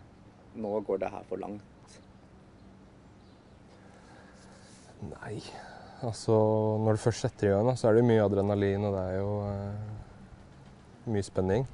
nå 0.58 0.72
går 0.86 1.04
det 1.04 1.12
her 1.12 1.28
for 1.28 1.42
langt? 1.42 1.70
Nei, 5.04 5.36
altså 6.00 6.34
når 6.80 6.96
du 6.96 7.04
først 7.04 7.26
setter 7.26 7.50
i 7.50 7.54
gang, 7.54 7.70
så 7.76 7.90
er 7.90 7.98
det 7.98 8.06
mye 8.08 8.24
adrenalin, 8.24 8.86
og 8.88 8.96
det 8.96 9.02
er 9.10 9.18
jo 9.18 9.32
eh, 9.50 11.10
mye 11.12 11.26
spenning. 11.26 11.66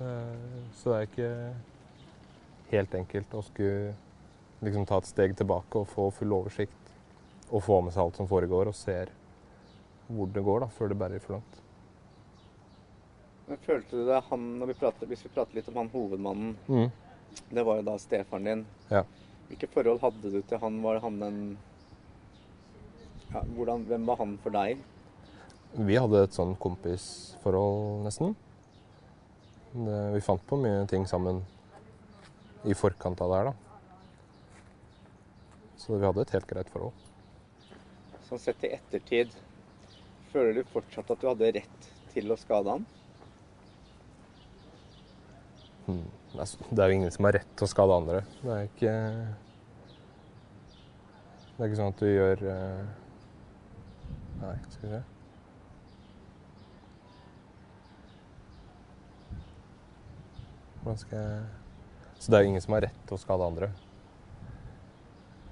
Eh, 0.00 0.60
så 0.80 0.92
det 0.92 0.98
er 0.98 1.08
ikke 1.08 1.30
helt 2.70 2.94
enkelt 2.94 3.34
å 3.36 3.42
skulle 3.44 3.94
liksom 4.64 4.86
ta 4.88 4.98
et 5.00 5.08
steg 5.08 5.34
tilbake 5.36 5.80
og 5.82 5.88
få 5.90 6.10
full 6.14 6.32
oversikt. 6.36 6.76
Og 7.50 7.64
få 7.66 7.80
med 7.82 7.92
seg 7.94 8.04
alt 8.04 8.20
som 8.20 8.28
foregår, 8.30 8.68
og 8.70 8.76
ser 8.78 9.10
hvor 10.10 10.26
det 10.30 10.42
går, 10.46 10.60
da, 10.64 10.66
før 10.74 10.90
det 10.92 10.98
bærer 10.98 11.22
for 11.22 11.36
langt. 11.36 11.56
Men 13.48 13.58
følte 13.64 13.98
du 13.98 14.04
det 14.06 14.20
han, 14.28 14.44
når 14.60 14.70
vi 14.70 14.76
prater, 14.78 15.06
Hvis 15.10 15.24
vi 15.24 15.30
prater 15.34 15.54
litt 15.58 15.68
om 15.68 15.76
han 15.80 15.88
hovedmannen, 15.90 16.56
Mm. 16.68 16.90
det 17.50 17.64
var 17.66 17.76
jo 17.80 17.82
da 17.82 17.96
stefaren 17.98 18.44
din. 18.44 18.66
Ja. 18.90 19.02
Hvilke 19.48 19.66
forhold 19.70 20.00
hadde 20.00 20.30
du 20.30 20.40
til 20.42 20.58
han? 20.58 20.82
Var 20.82 21.00
han 21.00 21.22
en 21.22 21.58
ja, 23.32 23.42
hvordan, 23.56 23.84
Hvem 23.86 24.06
var 24.06 24.16
han 24.16 24.38
for 24.42 24.50
deg? 24.50 24.78
Vi 25.74 25.96
hadde 25.98 26.22
et 26.24 26.34
sånn 26.34 26.56
kompisforhold, 26.58 28.04
nesten. 28.06 28.36
Det, 29.72 29.98
vi 30.14 30.20
fant 30.20 30.46
på 30.46 30.58
mye 30.58 30.86
ting 30.90 31.06
sammen 31.06 31.42
i 32.66 32.74
forkant 32.74 33.20
av 33.22 33.30
det 33.30 33.40
her, 33.40 33.50
da. 33.50 33.54
Så 35.80 35.96
vi 35.96 36.04
hadde 36.04 36.24
et 36.26 36.34
helt 36.34 36.48
greit 36.50 36.70
forhold. 36.72 37.06
Sånn 38.26 38.42
sett 38.42 38.66
i 38.66 38.72
ettertid, 38.76 39.32
føler 40.32 40.58
du 40.58 40.64
fortsatt 40.72 41.10
at 41.14 41.22
du 41.22 41.28
hadde 41.30 41.52
rett 41.56 41.86
til 42.12 42.30
å 42.30 42.38
skade 42.38 42.74
han? 42.74 42.88
Hmm. 45.86 46.08
Altså, 46.38 46.58
det 46.70 46.82
er 46.82 46.90
jo 46.90 46.98
ingen 47.00 47.14
som 47.14 47.26
har 47.26 47.38
rett 47.40 47.54
til 47.58 47.66
å 47.66 47.70
skade 47.70 47.96
andre. 48.02 48.20
Det 48.42 48.56
er 48.56 48.68
ikke 48.68 48.96
Det 51.56 51.64
er 51.64 51.70
ikke 51.70 51.80
sånn 51.80 51.90
at 51.92 52.00
du 52.00 52.06
gjør 52.08 52.44
eh, 52.48 52.84
Nei, 54.40 54.52
skal 54.72 54.84
vi 54.86 54.92
se. 54.94 55.00
Hvordan 55.00 55.16
skal 60.60 60.69
jeg 60.84 61.44
Så 62.18 62.30
det 62.30 62.38
er 62.38 62.44
jo 62.44 62.48
ingen 62.48 62.62
som 62.64 62.74
har 62.76 62.86
rett 62.86 63.00
til 63.06 63.16
å 63.16 63.20
skade 63.20 63.46
andre. 63.46 63.70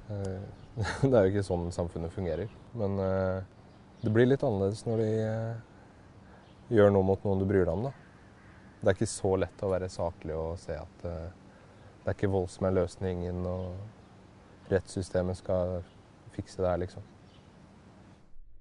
Eh, 0.08 0.42
Det 1.02 1.12
er 1.12 1.26
jo 1.26 1.32
ikke 1.32 1.46
sånn 1.46 1.70
samfunnet 1.74 2.12
fungerer. 2.14 2.50
Men 2.78 2.98
eh, 3.02 3.40
det 4.04 4.12
blir 4.14 4.28
litt 4.28 4.44
annerledes 4.46 4.84
når 4.86 5.02
de 5.02 5.08
eh, 5.24 5.62
gjør 6.76 6.92
noe 6.94 7.08
mot 7.08 7.24
noen 7.26 7.42
du 7.42 7.46
bryr 7.48 7.64
deg 7.66 7.74
om, 7.74 7.88
da. 7.88 7.92
Det 8.78 8.92
er 8.92 8.98
ikke 8.98 9.10
så 9.10 9.34
lett 9.42 9.64
å 9.64 9.72
være 9.72 9.88
saklig 9.90 10.36
og 10.38 10.58
se 10.62 10.76
at 10.78 11.00
det 11.02 12.12
er 12.12 12.14
ikke 12.14 12.30
vold 12.30 12.46
som 12.52 12.68
er 12.68 12.76
løsningen, 12.76 13.40
og 13.50 14.70
rettssystemet 14.70 15.40
skal 15.40 15.80
fikse 16.36 16.62
det 16.62 16.68
her, 16.70 16.78
liksom. 16.84 17.02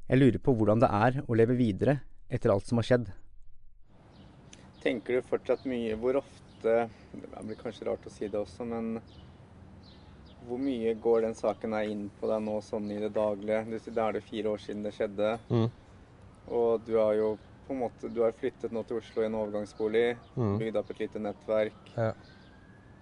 Jeg 0.07 0.19
lurer 0.23 0.39
på 0.41 0.55
hvordan 0.57 0.81
det 0.81 0.89
er 0.89 1.21
å 1.27 1.37
leve 1.37 1.53
videre 1.59 1.99
etter 2.33 2.49
alt 2.49 2.65
som 2.65 2.81
har 2.81 2.87
skjedd. 2.87 3.11
Tenker 4.81 5.19
du 5.19 5.29
fortsatt 5.29 5.65
mye 5.67 5.95
Hvor 5.99 6.21
ofte 6.21 6.46
Det 6.63 6.89
blir 7.43 7.55
kanskje 7.59 7.85
rart 7.87 8.05
å 8.07 8.11
si 8.13 8.27
det 8.27 8.39
også, 8.39 8.65
men 8.65 8.97
hvor 10.47 10.59
mye 10.61 10.93
går 11.03 11.25
den 11.25 11.35
saken 11.35 11.73
her 11.75 11.89
inn 11.91 12.07
på 12.19 12.29
deg 12.31 12.41
nå 12.45 12.55
sånn 12.63 12.87
i 12.93 12.99
det 13.01 13.11
daglige? 13.15 13.65
Du 13.85 13.91
Da 13.91 14.07
er 14.07 14.17
det 14.17 14.23
fire 14.23 14.53
år 14.53 14.63
siden 14.63 14.83
det 14.85 14.93
skjedde. 14.95 15.33
Mm. 15.49 15.69
Og 16.47 16.81
du 16.87 16.95
har 16.97 17.13
jo 17.19 17.37
på 17.67 17.73
en 17.75 17.81
måte 17.81 18.07
Du 18.13 18.21
har 18.23 18.31
flyttet 18.31 18.71
nå 18.71 18.83
til 18.87 19.01
Oslo 19.01 19.21
i 19.21 19.25
en 19.27 19.35
overgangsbolig. 19.35 20.17
Mm. 20.37 20.57
Bygd 20.61 20.77
opp 20.79 20.91
et 20.93 20.99
lite 21.03 21.19
nettverk. 21.19 21.91
Ja. 21.97 22.13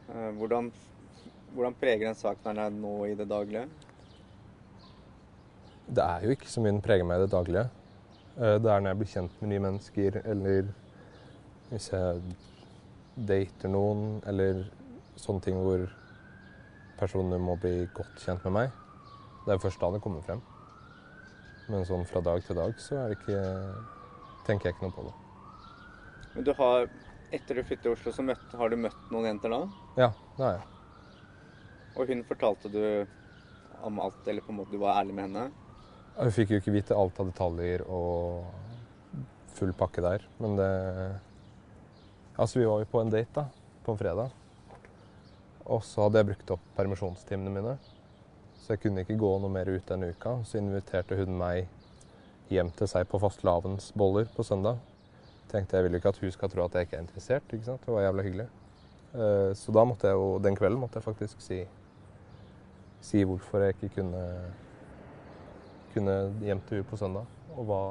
Eh, 0.10 0.32
Hvordan, 0.40 0.72
hvordan 1.54 1.78
preger 1.80 2.08
den 2.08 2.18
saken 2.18 2.50
her 2.50 2.64
deg 2.64 2.80
nå 2.82 2.96
i 3.06 3.14
det 3.16 3.28
daglige? 3.30 3.68
Det 5.86 6.02
er 6.02 6.26
jo 6.26 6.34
ikke 6.34 6.50
så 6.50 6.64
mye 6.64 6.74
den 6.74 6.82
preger 6.82 7.06
meg 7.06 7.20
i 7.22 7.26
det 7.28 7.32
daglige. 7.36 7.70
Eh, 8.40 8.58
Det 8.58 8.72
er 8.72 8.82
når 8.82 8.90
jeg 8.90 8.98
blir 9.04 9.14
kjent 9.14 9.42
med 9.42 9.50
nye 9.54 9.66
mennesker, 9.70 10.22
eller 10.26 10.74
hvis 11.70 11.92
jeg 11.94 12.22
dater 13.16 13.72
noen, 13.72 14.20
eller 14.28 14.66
sånne 15.20 15.44
ting 15.46 15.60
hvor 15.64 15.86
personer 17.00 17.40
må 17.42 17.56
bli 17.60 17.88
godt 17.96 18.24
kjent 18.24 18.44
med 18.48 18.56
meg. 18.58 18.76
Det 19.46 19.56
er 19.56 19.62
først 19.62 19.82
da 19.82 19.92
det 19.94 20.02
kommer 20.04 20.24
frem. 20.26 20.42
Men 21.72 21.86
sånn 21.88 22.06
fra 22.10 22.22
dag 22.22 22.44
til 22.46 22.58
dag 22.60 22.76
så 22.82 23.00
er 23.02 23.12
det 23.12 23.20
ikke 23.20 23.42
tenker 24.46 24.70
jeg 24.70 24.76
ikke 24.76 24.86
noe 24.86 24.96
på 24.96 25.06
det. 25.08 25.14
Men 26.36 26.48
du 26.48 26.52
har, 26.58 26.88
etter 27.34 27.58
du 27.58 27.64
flyttet 27.66 27.86
til 27.88 27.96
Oslo, 27.96 28.14
så 28.14 28.26
møtte, 28.26 28.58
har 28.60 28.72
du 28.72 28.78
møtt 28.80 29.12
noen 29.14 29.30
jenter 29.32 29.54
da? 29.54 29.62
Ja, 29.98 30.10
det 30.38 30.44
har 30.44 30.58
jeg. 30.58 30.66
Og 31.96 32.12
hun 32.12 32.26
fortalte 32.28 32.72
du 32.74 32.82
om 33.86 34.02
alt, 34.04 34.28
eller 34.28 34.44
på 34.44 34.52
en 34.52 34.60
måte 34.60 34.76
du 34.76 34.82
var 34.82 35.00
ærlig 35.00 35.16
med 35.16 35.30
henne? 35.30 35.46
Hun 36.16 36.36
fikk 36.36 36.54
jo 36.54 36.60
ikke 36.62 36.76
vite 36.76 36.98
alt 36.98 37.18
av 37.20 37.32
detaljer 37.32 37.84
og 37.92 38.46
full 39.56 39.72
pakke 39.78 40.04
der, 40.04 40.24
men 40.44 40.58
det 40.60 40.72
Altså, 42.38 42.60
vi 42.60 42.66
var 42.68 42.82
jo 42.84 42.88
på 42.92 43.00
en 43.02 43.12
date 43.14 43.32
da, 43.36 43.46
på 43.86 43.94
en 43.94 44.00
fredag. 44.00 44.34
Og 45.66 45.84
så 45.88 46.04
hadde 46.06 46.20
jeg 46.20 46.28
brukt 46.30 46.52
opp 46.58 46.66
permisjonstimene 46.78 47.54
mine. 47.54 47.78
Så 48.60 48.74
jeg 48.74 48.82
kunne 48.84 49.06
ikke 49.06 49.18
gå 49.22 49.30
noe 49.42 49.52
mer 49.54 49.70
ut 49.72 49.88
denne 49.88 50.12
uka. 50.12 50.36
Så 50.46 50.60
inviterte 50.60 51.18
hun 51.20 51.38
meg 51.40 51.70
hjem 52.52 52.70
til 52.78 52.90
seg 52.92 53.08
på 53.10 53.22
fastelavnsboller 53.24 54.28
på 54.36 54.46
søndag. 54.46 54.82
Tenkte 55.52 55.78
jeg 55.78 55.86
vil 55.86 55.96
jo 55.96 56.02
ikke 56.02 56.12
at 56.12 56.22
hun 56.22 56.34
skal 56.36 56.52
tro 56.52 56.66
at 56.66 56.76
jeg 56.78 56.88
ikke 56.88 57.00
er 57.00 57.06
interessert. 57.06 57.54
ikke 57.54 57.70
sant? 57.70 57.86
Det 57.86 57.94
var 57.96 58.06
jævla 58.06 58.26
hyggelig. 58.28 58.48
Eh, 59.16 59.54
Så 59.56 59.72
da 59.72 59.86
måtte 59.86 60.12
jeg 60.12 60.20
jo, 60.20 60.28
den 60.44 60.58
kvelden 60.60 60.80
måtte 60.82 61.00
jeg 61.00 61.08
faktisk 61.08 61.42
si, 61.42 61.62
si 63.02 63.24
hvorfor 63.24 63.64
jeg 63.64 63.78
ikke 63.78 64.02
kunne, 64.02 64.24
kunne 65.94 66.18
hjem 66.44 66.62
til 66.68 66.82
hun 66.84 66.90
på 66.92 66.98
søndag. 67.00 67.26
Og 67.56 67.66
hva, 67.70 67.82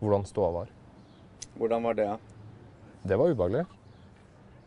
hvordan 0.00 0.26
ståa 0.26 0.50
var. 0.50 0.72
Hvordan 1.56 1.82
var 1.84 1.94
det? 1.94 2.08
da? 2.10 2.18
Det 3.02 3.18
var 3.18 3.32
ubehagelig. 3.32 3.64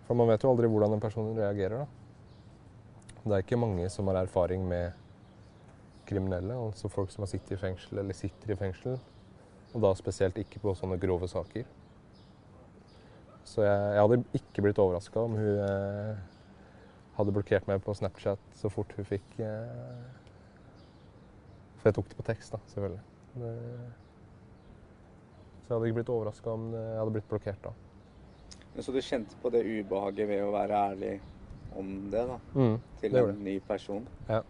For 0.06 0.18
man 0.18 0.30
vet 0.30 0.44
jo 0.44 0.52
aldri 0.52 0.70
hvordan 0.70 0.98
en 0.98 1.02
person 1.04 1.32
reagerer. 1.38 1.86
da. 1.86 3.22
Det 3.26 3.34
er 3.34 3.46
ikke 3.46 3.58
mange 3.58 3.88
som 3.90 4.08
har 4.12 4.20
erfaring 4.22 4.68
med 4.68 4.92
kriminelle, 6.06 6.54
altså 6.54 6.90
folk 6.92 7.10
som 7.12 7.24
har 7.24 7.32
sittet 7.32 7.56
i 7.56 7.58
fengsel 7.58 7.98
eller 7.98 8.14
sitter 8.14 8.54
i 8.54 8.58
fengsel. 8.60 9.00
Og 9.74 9.82
da 9.82 9.94
spesielt 9.98 10.38
ikke 10.38 10.62
på 10.62 10.76
sånne 10.78 11.00
grove 11.02 11.28
saker. 11.28 11.66
Så 13.46 13.64
jeg, 13.64 13.80
jeg 13.96 14.04
hadde 14.04 14.20
ikke 14.38 14.66
blitt 14.66 14.82
overraska 14.82 15.24
om 15.26 15.38
hun 15.40 15.60
eh, 15.64 16.22
hadde 17.18 17.34
blokkert 17.34 17.68
meg 17.70 17.82
på 17.86 17.96
Snapchat 17.98 18.42
så 18.58 18.72
fort 18.74 18.94
hun 18.98 19.08
fikk 19.08 19.36
eh, 19.40 20.06
For 21.80 21.90
jeg 21.90 21.98
tok 21.98 22.10
det 22.12 22.18
på 22.20 22.26
tekst, 22.30 22.54
da, 22.54 22.62
selvfølgelig. 22.74 23.04
Det, 23.36 23.54
så 25.66 25.74
jeg 25.74 25.76
hadde 25.78 25.90
ikke 25.90 26.00
blitt 26.02 26.14
overraska 26.14 26.54
om 26.54 26.70
jeg 26.74 26.98
hadde 27.00 27.18
blitt 27.18 27.30
blokkert 27.30 27.62
da. 27.66 27.74
Så 28.80 28.92
du 28.92 29.00
kjente 29.02 29.36
på 29.42 29.50
det 29.54 29.64
ubehaget 29.64 30.28
ved 30.28 30.44
å 30.44 30.52
være 30.52 30.80
ærlig 30.92 31.14
om 31.76 32.10
det 32.12 32.26
da, 32.28 32.40
Mm, 32.54 32.80
til 33.02 33.12
det 33.12 33.22
en 33.30 33.44
ny 33.44 33.60
person? 33.60 34.08
Ja. 34.30 34.42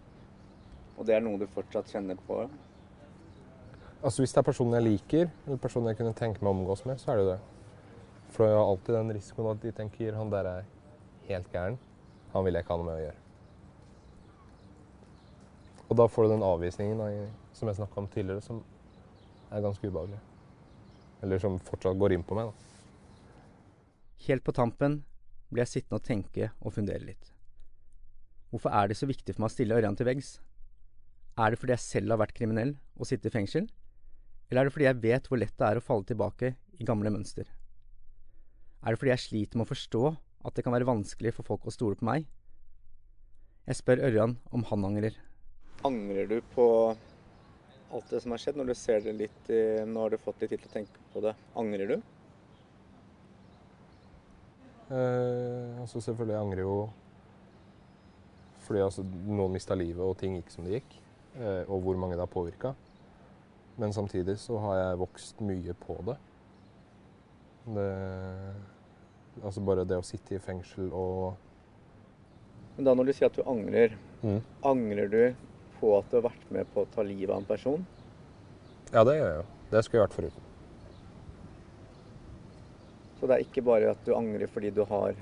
Og 0.97 1.05
det 1.05 1.15
er 1.15 1.19
noe 1.21 1.37
du 1.37 1.45
fortsatt 1.47 1.91
kjenner 1.91 2.17
på? 2.27 2.47
Altså 4.03 4.21
Hvis 4.21 4.33
det 4.33 4.37
er 4.37 4.47
personen 4.51 4.73
jeg 4.73 4.83
liker, 4.83 5.29
eller 5.45 5.57
personen 5.57 5.87
jeg 5.87 5.97
kunne 5.97 6.13
tenke 6.13 6.41
meg 6.41 6.51
å 6.51 6.55
omgås 6.55 6.85
med, 6.85 6.99
så 7.01 7.11
er 7.11 7.15
det 7.17 7.25
jo 7.25 7.31
det. 7.31 7.39
For 8.29 8.45
jeg 8.45 8.55
har 8.57 8.65
alltid 8.65 8.95
den 8.95 9.13
risikoen 9.13 9.51
at 9.51 9.61
de 9.61 9.71
tenker 9.71 10.13
han 10.13 10.29
der 10.29 10.45
er 10.45 10.63
helt 11.27 11.51
gæren. 11.53 11.77
Han 12.33 12.45
vil 12.45 12.53
jeg 12.53 12.63
ikke 12.63 12.73
ha 12.73 12.77
noe 12.77 12.85
med 12.85 12.95
å 12.99 13.05
gjøre. 13.05 13.21
Og 15.89 15.97
da 15.97 16.07
får 16.07 16.23
du 16.23 16.29
den 16.33 16.43
avvisningen 16.43 16.97
da, 17.01 17.09
som 17.53 17.69
jeg 17.69 17.77
snakka 17.77 18.01
om 18.01 18.07
tidligere, 18.07 18.41
som 18.41 18.63
er 19.51 19.61
ganske 19.61 19.87
ubehagelig. 19.87 20.19
Eller 21.23 21.39
som 21.39 21.59
fortsatt 21.59 21.97
går 21.99 22.13
inn 22.17 22.23
på 22.23 22.35
meg. 22.35 22.49
da. 22.49 22.74
Helt 24.25 24.41
på 24.41 24.53
tampen 24.57 25.03
blir 25.51 25.61
jeg 25.61 25.73
sittende 25.75 25.99
og 25.99 26.05
tenke 26.05 26.49
og 26.57 26.73
fundere 26.73 27.03
litt. 27.05 27.27
Hvorfor 28.49 28.73
er 28.73 28.89
det 28.89 28.97
så 28.97 29.05
viktig 29.09 29.35
for 29.35 29.43
meg 29.43 29.51
å 29.51 29.53
stille 29.53 29.75
Ørjan 29.77 29.97
til 29.99 30.07
veggs? 30.07 30.29
Er 31.37 31.51
det 31.51 31.59
fordi 31.61 31.75
jeg 31.75 31.83
selv 31.83 32.13
har 32.15 32.21
vært 32.23 32.33
kriminell 32.37 32.71
og 32.95 33.09
sitter 33.09 33.29
i 33.29 33.35
fengsel? 33.35 33.67
Eller 34.49 34.63
er 34.63 34.69
det 34.69 34.73
fordi 34.73 34.87
jeg 34.87 35.01
vet 35.03 35.29
hvor 35.29 35.41
lett 35.41 35.53
det 35.59 35.67
er 35.67 35.77
å 35.77 35.83
falle 35.83 36.07
tilbake 36.09 36.53
i 36.79 36.87
gamle 36.87 37.11
mønster? 37.13 37.45
Er 38.81 38.93
det 38.93 39.01
fordi 39.01 39.13
jeg 39.13 39.25
sliter 39.25 39.59
med 39.59 39.67
å 39.67 39.73
forstå 39.73 40.03
at 40.45 40.57
det 40.57 40.65
kan 40.65 40.73
være 40.73 40.89
vanskelig 40.89 41.35
for 41.35 41.45
folk 41.45 41.69
å 41.69 41.75
stole 41.75 41.99
på 41.99 42.07
meg? 42.09 42.25
Jeg 43.65 43.81
spør 43.81 44.03
Ørjan 44.09 44.37
om 44.53 44.65
han 44.71 44.89
angrer. 44.89 45.21
Angrer 45.85 46.29
du 46.29 46.39
på 46.55 46.67
alt 47.93 48.09
det 48.09 48.23
som 48.23 48.33
har 48.33 48.41
skjedd, 48.41 48.57
når 48.57 48.73
du 48.73 48.77
ser 48.77 49.05
det 49.05 49.13
litt 49.19 49.49
Nå 49.85 50.01
har 50.01 50.13
du 50.13 50.21
fått 50.21 50.41
litt 50.41 50.55
tid 50.55 50.65
til 50.65 50.71
å 50.71 50.77
tenke 50.79 51.09
på 51.13 51.21
det. 51.25 51.37
Angrer 51.57 51.93
du? 51.93 52.14
Eh, 54.91 55.79
altså 55.81 56.01
selvfølgelig 56.01 56.35
jeg 56.37 56.59
jo 56.65 56.89
fordi 58.65 58.81
altså, 58.81 59.03
noen 59.05 59.53
mista 59.53 59.75
livet 59.77 60.01
og 60.01 60.17
ting 60.17 60.35
gikk 60.39 60.49
som 60.53 60.65
det 60.65 60.79
gikk. 60.79 60.95
Eh, 61.37 61.63
og 61.69 61.81
hvor 61.85 61.97
mange 62.01 62.15
det 62.17 62.23
har 62.23 62.31
påvirka. 62.31 62.73
Men 63.77 63.93
samtidig 63.93 64.37
så 64.41 64.57
har 64.63 64.77
jeg 64.79 64.99
vokst 65.01 65.41
mye 65.45 65.73
på 65.85 65.97
det. 66.07 66.15
det. 67.75 67.89
Altså 69.43 69.61
bare 69.65 69.83
det 69.85 69.97
å 69.99 70.05
sitte 70.05 70.37
i 70.37 70.39
fengsel 70.39 70.89
og 70.93 71.35
Men 72.77 72.85
da 72.87 72.93
når 72.95 73.05
du 73.07 73.13
sier 73.13 73.29
at 73.29 73.35
du 73.37 73.43
angrer, 73.47 73.93
Mm. 74.23 74.41
angrer 74.63 75.07
du 75.11 75.35
på 75.79 75.91
at 75.99 76.09
du 76.09 76.15
har 76.17 76.23
vært 76.29 76.51
med 76.51 76.65
på 76.73 76.81
å 76.81 76.87
ta 76.91 77.03
livet 77.03 77.29
av 77.29 77.37
en 77.43 77.45
person? 77.45 77.85
Ja, 78.91 79.03
det 79.03 79.17
gjør 79.19 79.27
jeg 79.29 79.35
jo. 79.37 79.45
Det 79.71 79.83
skulle 79.85 80.01
jeg 80.01 80.07
vært 80.09 80.15
foruten. 80.17 80.44
Så 83.25 83.29
det 83.31 83.39
er 83.39 83.47
ikke 83.47 83.61
bare 83.65 83.87
at 83.89 84.01
du 84.05 84.11
angrer 84.13 84.45
fordi 84.53 84.69
du 84.69 84.83
har 84.85 85.15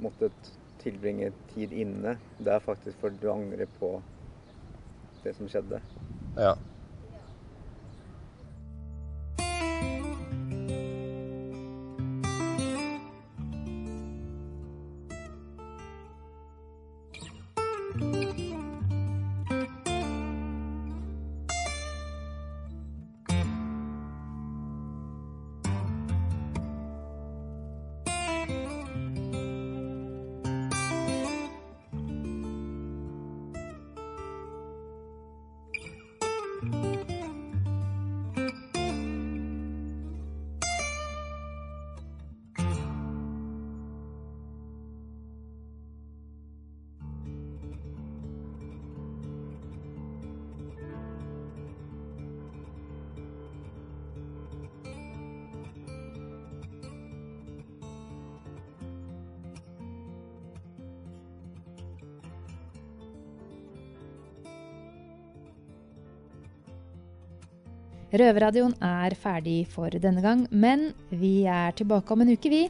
måttet 0.00 0.46
tilbringe 0.80 1.26
tid 1.50 1.74
inne. 1.76 2.14
Det 2.40 2.54
er 2.54 2.62
faktisk 2.64 2.96
fordi 3.02 3.18
du 3.20 3.26
angrer 3.28 3.68
på 3.76 3.90
det 5.20 5.34
som 5.36 5.50
skjedde. 5.52 5.82
Ja. 6.40 6.54
Røverradioen 68.14 68.76
er 68.78 69.16
ferdig 69.18 69.64
for 69.72 69.90
denne 69.90 70.22
gang, 70.22 70.44
men 70.54 70.92
vi 71.10 71.48
er 71.50 71.74
tilbake 71.74 72.14
om 72.14 72.22
en 72.22 72.30
uke, 72.30 72.50
vi. 72.52 72.60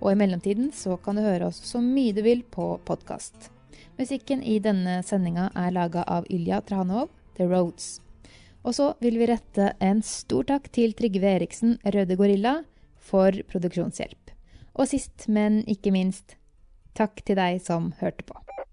Og 0.00 0.14
i 0.14 0.16
mellomtiden 0.16 0.70
så 0.72 0.96
kan 0.96 1.18
du 1.18 1.24
høre 1.24 1.50
oss 1.50 1.58
så 1.68 1.82
mye 1.84 2.14
du 2.16 2.22
vil 2.24 2.40
på 2.40 2.70
podkast. 2.88 3.50
Musikken 4.00 4.40
i 4.40 4.56
denne 4.64 5.02
sendinga 5.04 5.50
er 5.52 5.74
laga 5.76 6.06
av 6.08 6.24
Ylja 6.32 6.62
Tranov, 6.64 7.10
The 7.36 7.44
Roads. 7.44 7.98
Og 8.64 8.78
så 8.78 8.88
vil 9.04 9.20
vi 9.20 9.28
rette 9.28 9.74
en 9.84 10.00
stor 10.00 10.48
takk 10.48 10.72
til 10.72 10.96
Trygve 10.96 11.28
Eriksen, 11.34 11.76
Røde 11.84 12.16
Gorilla, 12.16 12.62
for 12.96 13.36
produksjonshjelp. 13.52 14.32
Og 14.80 14.88
sist, 14.88 15.28
men 15.28 15.60
ikke 15.68 15.92
minst, 15.92 16.38
takk 16.96 17.20
til 17.20 17.36
deg 17.36 17.60
som 17.68 17.92
hørte 18.00 18.24
på. 18.24 18.40